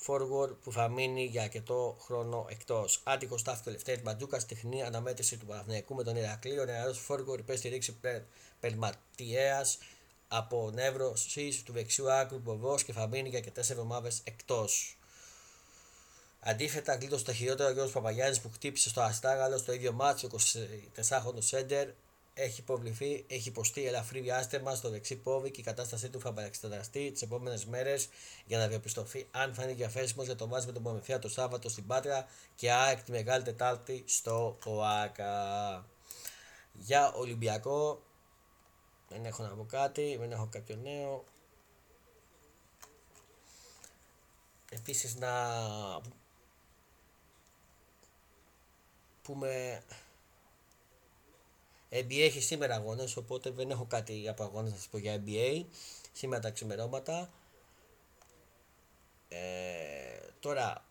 forward 0.06 0.56
που 0.62 0.72
θα 0.72 0.88
μείνει 0.88 1.24
για 1.24 1.42
αρκετό 1.42 1.96
χρόνο 2.00 2.46
εκτός. 2.50 3.00
Άτυχος 3.04 3.40
στάθηκε 3.40 3.68
ο 3.68 3.72
Λευτέρη 3.72 4.02
Ματζούκα 4.02 4.38
τεχνή 4.38 4.82
αναμέτρηση 4.82 5.36
του 5.36 5.46
Παναθηναϊκού 5.46 5.94
με 5.94 6.02
τον 6.02 6.16
Ηρακλή. 6.16 6.58
Ο 6.58 6.64
νεαρός 6.64 7.06
forward 7.08 7.38
υπέστη 7.38 7.68
ρίξη 7.68 7.96
Πελματία 8.60 9.66
από 10.28 10.70
νεύρο 10.74 11.14
του 11.64 11.72
δεξιού 11.72 12.12
άκρου 12.12 12.38
Μποβός 12.38 12.84
και 12.84 12.92
θα 12.92 13.06
μείνει 13.06 13.28
για 13.28 13.38
αρκετές 13.38 13.70
εβδομάδες 13.70 14.20
εκτός. 14.24 14.97
Αντίθετα, 16.40 16.94
γλίτωσε 16.94 17.24
το 17.24 17.32
χειρότερο 17.32 17.68
ο 17.68 17.72
Γιώργο 17.72 17.92
Παπαγιάννης 17.92 18.40
που 18.40 18.50
χτύπησε 18.52 18.88
στο 18.88 19.00
Αστάγαλο 19.00 19.58
στο 19.58 19.72
ίδιο 19.72 19.92
μάτσο 19.92 20.28
24χρονο 21.08 21.38
Σέντερ. 21.38 21.88
Έχει 22.34 22.60
υποβληθεί, 22.60 23.24
έχει 23.28 23.48
υποστεί 23.48 23.86
ελαφρύ 23.86 24.20
διάστημα 24.20 24.74
στο 24.74 24.90
δεξί 24.90 25.16
πόδι 25.16 25.50
και 25.50 25.60
η 25.60 25.64
κατάστασή 25.64 26.08
του 26.08 26.20
θα 26.20 26.32
παραξεταστεί 26.32 27.10
τις 27.12 27.22
επόμενες 27.22 27.64
μέρες 27.64 28.08
για 28.46 28.58
να 28.58 28.68
διαπιστωθεί 28.68 29.28
αν 29.30 29.54
θα 29.54 29.62
είναι 29.62 29.72
διαθέσιμος 29.72 30.26
για 30.26 30.36
το 30.36 30.46
μάτσο 30.46 30.66
με 30.66 30.72
τον 30.72 30.82
Πομεθία 30.82 31.18
το 31.18 31.28
Σάββατο 31.28 31.68
στην 31.68 31.86
Πάτρα 31.86 32.26
και 32.56 32.72
ΑΕΚ 32.72 33.02
τη 33.02 33.10
Μεγάλη 33.10 33.42
Τετάρτη 33.44 34.04
στο 34.06 34.58
ΟΑΚΑ. 34.64 35.84
Για 36.72 37.12
Ολυμπιακό 37.12 38.02
δεν 39.08 39.24
έχω 39.24 39.42
να 39.42 39.48
πω 39.48 39.64
κάτι, 39.64 40.16
δεν 40.20 40.32
έχω 40.32 40.48
κάποιο 40.50 40.76
νέο. 40.82 41.24
Επίσης 44.70 45.16
να 45.16 45.30
πούμε 49.28 49.82
NBA 51.90 52.18
έχει 52.20 52.40
σήμερα 52.40 52.74
αγώνες 52.74 53.16
οπότε 53.16 53.50
δεν 53.50 53.70
έχω 53.70 53.84
κάτι 53.84 54.28
από 54.28 54.42
αγώνες 54.42 54.70
να 54.70 54.76
σας 54.76 54.88
πω 54.88 54.98
για 54.98 55.22
NBA 55.26 55.64
σήμερα 56.12 56.40
τα 56.42 56.50
ξημερώματα. 56.50 57.30
Ε, 59.28 60.18
τώρα 60.40 60.84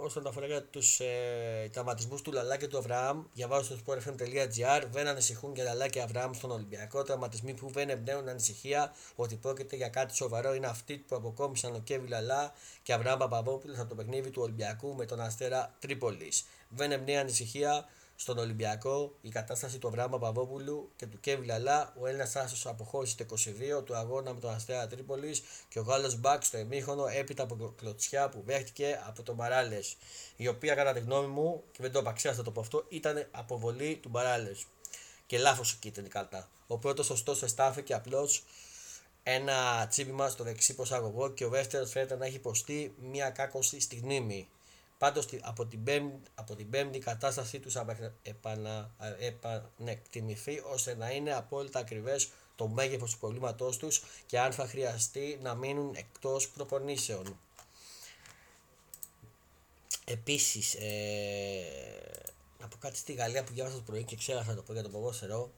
όσον 0.00 0.26
αφορά 0.26 0.46
για 0.46 0.62
τους 0.62 1.00
ε, 1.00 1.68
τραυματισμού 1.72 2.16
του 2.22 2.32
Λαλά 2.32 2.56
και 2.56 2.66
του 2.66 2.78
Αβραάμ, 2.78 3.24
διαβάζω 3.32 3.64
στο 3.64 3.76
sportfm.gr. 3.86 4.82
Δεν 4.90 5.06
ανησυχούν 5.06 5.54
για 5.54 5.64
Λαλά 5.64 5.88
και 5.88 6.00
Αβραάμ 6.00 6.32
στον 6.32 6.50
Ολυμπιακό. 6.50 7.02
Τραυματισμοί 7.02 7.54
που 7.54 7.70
δεν 7.70 7.88
εμπνέουν 7.88 8.28
ανησυχία 8.28 8.92
ότι 9.14 9.36
πρόκειται 9.36 9.76
για 9.76 9.88
κάτι 9.88 10.16
σοβαρό 10.16 10.54
είναι 10.54 10.66
αυτοί 10.66 10.96
που 10.96 11.16
αποκόμισαν 11.16 11.74
ο 11.74 11.78
Κέβι 11.78 12.08
Λαλά 12.08 12.52
και 12.82 12.92
Αβραάμ 12.92 13.18
Παπαδόπουλος 13.18 13.78
από 13.78 13.88
το 13.88 13.94
παιχνίδι 13.94 14.30
του 14.30 14.42
Ολυμπιακού 14.42 14.94
με 14.94 15.04
τον 15.04 15.20
Αστέρα 15.20 15.74
Τρίπολης. 15.78 16.44
Δεν 16.68 16.92
εμπνέει 16.92 17.16
ανησυχία 17.16 17.88
στον 18.20 18.38
Ολυμπιακό 18.38 19.14
η 19.20 19.28
κατάσταση 19.28 19.78
του 19.78 19.88
Αβραάμ 19.88 20.10
Παπαδόπουλου 20.10 20.90
και 20.96 21.06
του 21.06 21.20
Κέβι 21.20 21.46
Λαλά. 21.46 21.94
Ο 22.00 22.06
Έλληνας 22.06 22.36
άσος 22.36 22.66
αποχώρησε 22.66 23.16
το 23.16 23.36
22 23.78 23.84
του 23.84 23.96
αγώνα 23.96 24.34
με 24.34 24.40
τον 24.40 24.50
Αστέρα 24.50 24.86
Τρίπολης 24.86 25.42
και 25.68 25.78
ο 25.78 25.82
Γάλλος 25.82 26.16
Μπακ 26.20 26.44
στο 26.44 26.56
εμίχονο 26.56 27.06
έπειτα 27.06 27.42
από 27.42 27.74
κλωτσιά 27.76 28.28
που 28.28 28.42
δέχτηκε 28.46 29.00
από 29.06 29.22
τον 29.22 29.34
Μπαράλες. 29.34 29.96
Η 30.36 30.48
οποία 30.48 30.74
κατά 30.74 30.92
τη 30.92 31.00
γνώμη 31.00 31.26
μου, 31.26 31.62
και 31.72 31.78
δεν 31.82 31.92
το 31.92 31.98
απαξιάσατε 31.98 32.42
το 32.42 32.50
πω 32.50 32.60
αυτό, 32.60 32.84
ήταν 32.88 33.26
αποβολή 33.30 33.96
του 34.02 34.08
Μπαράλες. 34.08 34.66
Και 35.26 35.38
λάθος 35.38 35.72
εκεί 35.72 35.88
ήταν 35.88 36.04
η 36.04 36.08
καρτά. 36.08 36.50
Ο 36.66 36.78
πρώτος 36.78 37.10
ωστόσο 37.10 37.44
εστάθηκε 37.44 37.94
απλώς 37.94 38.44
ένα 39.22 39.86
τσίπημα 39.90 40.28
στο 40.28 40.44
δεξί 40.44 40.74
προσαγωγό 40.74 41.30
και 41.30 41.44
ο 41.44 41.48
δεύτερος 41.48 41.90
φαίνεται 41.90 42.16
να 42.16 42.26
έχει 42.26 42.36
υποστεί 42.36 42.94
μια 42.98 43.30
κάκωση 43.30 43.80
στη 43.80 43.96
γνήμη. 43.96 44.48
Πάντως 44.98 45.28
από 45.40 45.66
την 45.66 45.84
πέμπτη, 45.84 46.30
από 46.34 46.54
την 46.54 46.70
πέμπτη 46.70 46.98
κατάστασή 46.98 47.60
τους 47.60 47.76
επανεκτιμηθεί 49.18 50.62
ώστε 50.72 50.94
να 50.94 51.10
είναι 51.10 51.34
απόλυτα 51.34 51.78
ακριβές 51.78 52.30
το 52.56 52.68
μέγεθος 52.68 53.12
του 53.12 53.18
προβλήματός 53.18 53.76
τους 53.76 54.02
και 54.26 54.38
αν 54.38 54.52
θα 54.52 54.66
χρειαστεί 54.66 55.38
να 55.42 55.54
μείνουν 55.54 55.94
εκτός 55.96 56.48
προπονήσεων. 56.48 57.38
Επίσης, 60.04 60.74
ε, 60.74 61.62
να 62.60 62.68
πω 62.68 62.76
κάτι 62.76 62.96
στη 62.96 63.12
Γαλλία 63.12 63.44
που 63.44 63.52
διάβασα 63.52 63.76
το 63.76 63.82
πρωί 63.82 64.04
και 64.04 64.16
ξέχασα 64.16 64.54
το 64.54 64.62
πω 64.62 64.72
για 64.72 64.82
το 64.82 64.88
ποδόσφαιρο. 64.88 65.50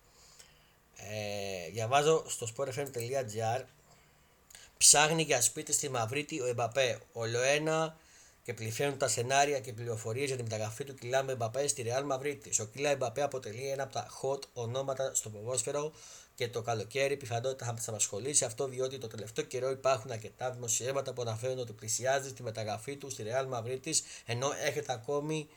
Ε, 0.96 1.70
διαβάζω 1.70 2.24
στο 2.28 2.48
sportfm.gr 2.56 3.64
ψάχνει 4.78 5.22
για 5.22 5.40
σπίτι 5.40 5.72
στη 5.72 5.88
Μαυρίτη 5.88 6.40
ο 6.40 6.46
Εμπαπέ. 6.46 7.00
Ολοένα 7.12 7.96
και 8.50 8.56
πληθαίνουν 8.56 8.98
τα 8.98 9.08
σενάρια 9.08 9.60
και 9.60 9.72
πληροφορίες 9.72 10.26
για 10.26 10.36
τη 10.36 10.42
μεταγραφή 10.42 10.84
του 10.84 10.94
Κιλά 10.94 11.22
Μπαπέ 11.36 11.66
στη 11.66 11.84
Real 11.86 12.12
Madrid. 12.12 12.38
Ο 12.60 12.64
Κιλά 12.64 12.96
Μπαπέ 12.96 13.22
αποτελεί 13.22 13.68
ένα 13.68 13.82
από 13.82 13.92
τα 13.92 14.06
hot 14.22 14.40
ονόματα 14.52 15.14
στο 15.14 15.30
ποδόσφαιρο 15.30 15.92
και 16.34 16.48
το 16.48 16.62
καλοκαίρι 16.62 17.16
πιθανότητα 17.16 17.64
θα 17.64 17.72
μας 17.72 17.88
απασχολήσει 17.88 18.44
αυτό 18.44 18.68
διότι 18.68 18.98
το 18.98 19.06
τελευταίο 19.06 19.44
καιρό 19.44 19.70
υπάρχουν 19.70 20.10
αρκετά 20.10 20.50
δημοσιεύματα 20.50 21.12
που 21.12 21.22
αναφέρουν 21.22 21.58
ότι 21.58 21.72
πλησιάζει 21.72 22.32
τη 22.32 22.42
μεταγραφή 22.42 22.96
του 22.96 23.10
στη 23.10 23.24
Real 23.26 23.48
Madrid 23.54 23.92
ενώ 24.26 24.52
έρχεται 24.64 24.92
ακόμη 24.92 25.48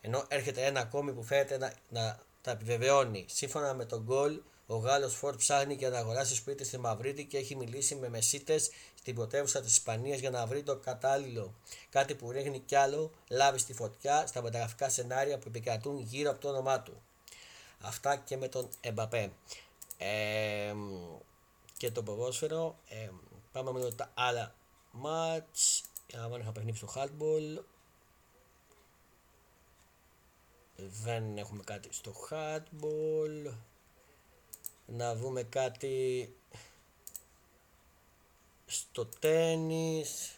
ενώ 0.00 0.24
έρχεται 0.28 0.64
ένα 0.64 0.80
ακόμη 0.80 1.12
που 1.12 1.22
φαίνεται 1.22 1.58
να, 1.58 1.72
να 1.88 2.18
τα 2.40 2.50
επιβεβαιώνει. 2.50 3.24
Σύμφωνα 3.28 3.74
με 3.74 3.84
τον 3.84 4.02
γκολ, 4.02 4.40
ο 4.72 4.76
Γάλλος 4.76 5.14
Φόρτ 5.14 5.38
ψάχνει 5.38 5.76
και 5.76 5.88
να 5.88 5.98
αγοράσει 5.98 6.34
σπίτι 6.34 6.64
στη 6.64 6.78
Μαυρίτη 6.78 7.24
και 7.24 7.38
έχει 7.38 7.56
μιλήσει 7.56 7.94
με 7.94 8.08
μεσίτες 8.08 8.70
στην 8.98 9.14
πρωτεύουσα 9.14 9.60
της 9.60 9.72
Ισπανίας 9.72 10.18
για 10.18 10.30
να 10.30 10.46
βρει 10.46 10.62
το 10.62 10.76
κατάλληλο. 10.76 11.54
Κάτι 11.90 12.14
που 12.14 12.30
ρίχνει 12.30 12.58
κι 12.58 12.74
άλλο 12.74 13.10
λάβει 13.28 13.58
στη 13.58 13.72
φωτιά 13.72 14.26
στα 14.26 14.42
μεταγραφικά 14.42 14.88
σενάρια 14.88 15.38
που 15.38 15.48
επικρατούν 15.48 15.98
γύρω 15.98 16.30
από 16.30 16.40
το 16.40 16.48
όνομά 16.48 16.80
του. 16.80 17.02
Αυτά 17.80 18.16
και 18.16 18.36
με 18.36 18.48
τον 18.48 18.68
Εμπαπέ. 18.80 19.32
Ε, 19.98 20.74
και 21.76 21.90
το 21.90 22.02
ποδόσφαιρο. 22.02 22.76
Ε, 22.88 23.08
πάμε 23.52 23.72
με 23.72 23.92
τα 23.92 24.10
άλλα 24.14 24.54
μάτς. 24.90 25.82
Αν 26.14 26.40
είχα 26.40 26.52
παιχνίδι 26.52 26.76
στο 26.76 26.92
hardball. 26.94 27.62
Δεν 30.76 31.38
έχουμε 31.38 31.62
κάτι 31.64 31.88
στο 31.92 32.12
hardball. 32.30 33.52
Να 34.96 35.14
δούμε 35.14 35.42
κάτι 35.42 36.34
στο 38.66 39.06
τένις. 39.06 40.36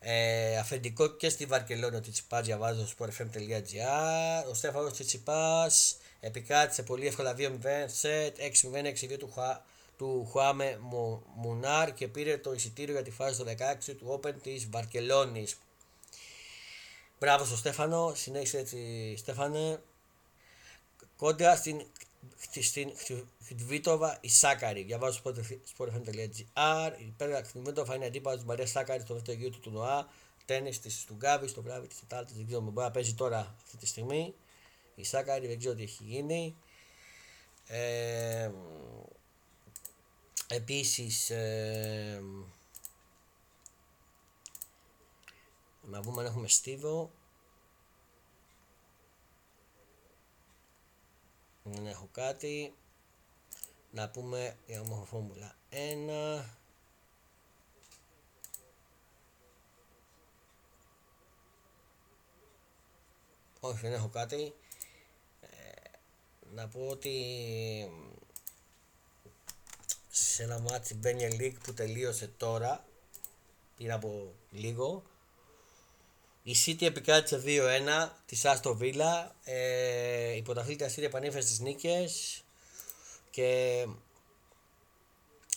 Ε, 0.00 0.58
αφεντικό 0.58 1.08
και 1.08 1.28
στη 1.28 1.46
Βαρκελόνη 1.46 1.96
ο 1.96 2.00
Τσιτσιπάς 2.00 2.46
διαβάζω 2.46 2.86
στο 2.86 3.04
sportfm.gr 3.04 4.48
ο 4.50 4.54
Στέφανος 4.54 4.92
Τσιτσιπάς 4.92 5.96
επικράτησε 6.20 6.82
πολύ 6.82 7.06
εύκολα 7.06 7.34
2-0 7.38 7.50
σετ 7.86 8.36
6-0 8.38 9.12
6-2 9.12 9.18
του, 9.18 9.30
Χουά, 9.32 9.64
του 9.98 10.28
Χουάμε 10.30 10.78
Μουνάρ 11.34 11.94
και 11.94 12.08
πήρε 12.08 12.38
το 12.38 12.52
εισιτήριο 12.52 12.94
για 12.94 13.02
τη 13.02 13.10
φάση 13.10 13.38
του 13.38 13.44
16 13.88 13.94
του 13.98 14.20
Open 14.20 14.34
της 14.42 14.68
Βαρκελόνης. 14.70 15.56
Μπράβο 17.18 17.44
στο 17.44 17.56
Στέφανο, 17.56 18.12
συνέχισε 18.14 18.58
έτσι 18.58 19.14
Στέφανε 19.16 19.80
κόντρα 21.24 21.56
στην 21.56 21.86
στην 22.60 22.92
Χτβίτοβα 23.46 24.18
η 24.20 24.28
Σάκαρη. 24.28 24.82
Διαβάζω 24.82 25.18
στο 25.18 25.34
sportfm.gr. 25.76 26.92
Η 26.98 27.14
Πέργα 27.16 27.44
Χτβίτοβα 27.44 27.94
είναι 27.94 28.06
αντίπαλος 28.06 28.38
της 28.38 28.48
Μαρίας 28.48 28.70
Σάκαρης 28.70 29.02
στο 29.02 29.14
δεύτερο 29.14 29.38
γύρο 29.38 29.50
του 29.50 29.60
τουρνουά. 29.60 30.08
Τέννη 30.44 30.76
της 30.76 31.04
του 31.04 31.14
Γκάβης, 31.14 31.50
στο 31.50 31.62
βράδυ 31.62 31.86
της 31.86 32.00
Τετάρτης. 32.00 32.36
Δεν 32.36 32.46
ξέρω, 32.46 32.60
μπορεί 32.60 32.86
να 32.86 32.90
παίζει 32.90 33.14
τώρα 33.14 33.54
αυτή 33.62 33.76
τη 33.76 33.86
στιγμή. 33.86 34.34
Η 34.94 35.04
Σάκαρη 35.04 35.46
δεν 35.46 35.58
ξέρω 35.58 35.74
τι 35.74 35.82
έχει 35.82 36.02
γίνει. 36.04 36.56
Ε, 37.66 38.50
επίσης 40.48 41.30
ε, 41.30 42.22
να 45.82 46.00
δούμε 46.00 46.20
αν 46.20 46.26
έχουμε 46.26 46.48
στίβο 46.48 47.10
δεν 51.64 51.86
έχω 51.86 52.08
κάτι. 52.12 52.74
Να 53.90 54.08
πούμε 54.08 54.56
η 54.66 54.78
ομοφόρμουλα 54.78 55.56
1 55.70 56.44
όχι 63.60 63.78
δεν 63.80 63.92
έχω 63.92 64.08
κάτι. 64.08 64.54
Ε, 65.40 65.46
να 66.54 66.68
πω 66.68 66.86
ότι 66.88 67.16
σε 70.10 70.42
ένα 70.42 70.58
ματς 70.58 71.00
Premier 71.02 71.40
League 71.40 71.56
που 71.62 71.74
τελείωσε 71.74 72.28
τώρα 72.36 72.86
πριν 73.76 73.92
από 73.92 74.34
λίγο 74.50 75.02
η 76.46 76.56
City 76.66 76.82
επικράτησε 76.82 77.42
2-1 77.44 78.08
της 78.26 78.40
Άστον 78.44 78.74
Βίλα. 78.76 79.34
Ε, 79.44 80.32
η 80.32 80.42
πρωταθλήτρια 80.42 80.90
City 80.90 81.02
επανέφερε 81.02 81.40
στις 81.40 81.58
νίκες 81.58 82.42
και 83.30 83.80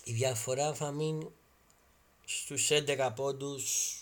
η 0.04 0.12
διαφορά 0.14 0.74
θα 0.74 0.92
μείνει 0.92 1.32
στους 2.26 2.68
11 2.72 3.12
πόντους 3.16 3.96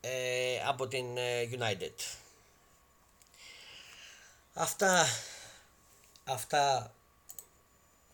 ε, 0.00 0.60
από 0.66 0.88
την 0.88 1.16
ε, 1.16 1.48
United. 1.52 1.94
Αυτά, 4.54 5.06
αυτά 6.24 6.94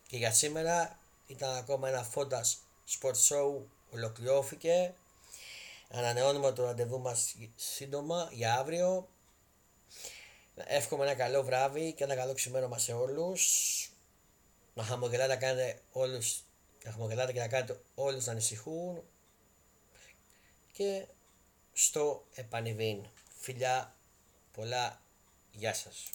και 0.06 0.16
για 0.16 0.32
σήμερα 0.32 0.98
ήταν 1.26 1.56
ακόμα 1.56 1.88
ένα 1.88 2.02
φόντας 2.02 2.58
sport 2.88 3.28
show 3.28 3.62
ολοκληρώθηκε 3.90 4.94
Ανανεώνουμε 5.94 6.52
το 6.52 6.64
ραντεβού 6.64 7.00
μας 7.00 7.34
σύντομα 7.54 8.28
για 8.32 8.54
αύριο. 8.54 9.08
Εύχομαι 10.54 11.04
ένα 11.04 11.14
καλό 11.14 11.42
βράδυ 11.42 11.92
και 11.92 12.04
ένα 12.04 12.16
καλό 12.16 12.34
ξημέρωμα 12.34 12.78
σε 12.78 12.92
όλους. 12.92 13.90
Να 14.74 14.82
χαμογελάτε, 14.82 15.34
να 15.34 15.40
κάνετε 15.40 15.82
όλους, 15.92 16.42
να 16.84 16.90
χαμογελάτε 16.90 17.32
και 17.32 17.38
να 17.38 17.48
κάνετε 17.48 17.80
όλους 17.94 18.24
να 18.24 18.32
ανησυχούν. 18.32 19.02
Και 20.72 21.06
στο 21.72 22.26
επανειδήν. 22.34 23.06
Φιλιά 23.38 23.94
πολλά. 24.52 25.00
Γεια 25.52 25.74
σας. 25.74 26.10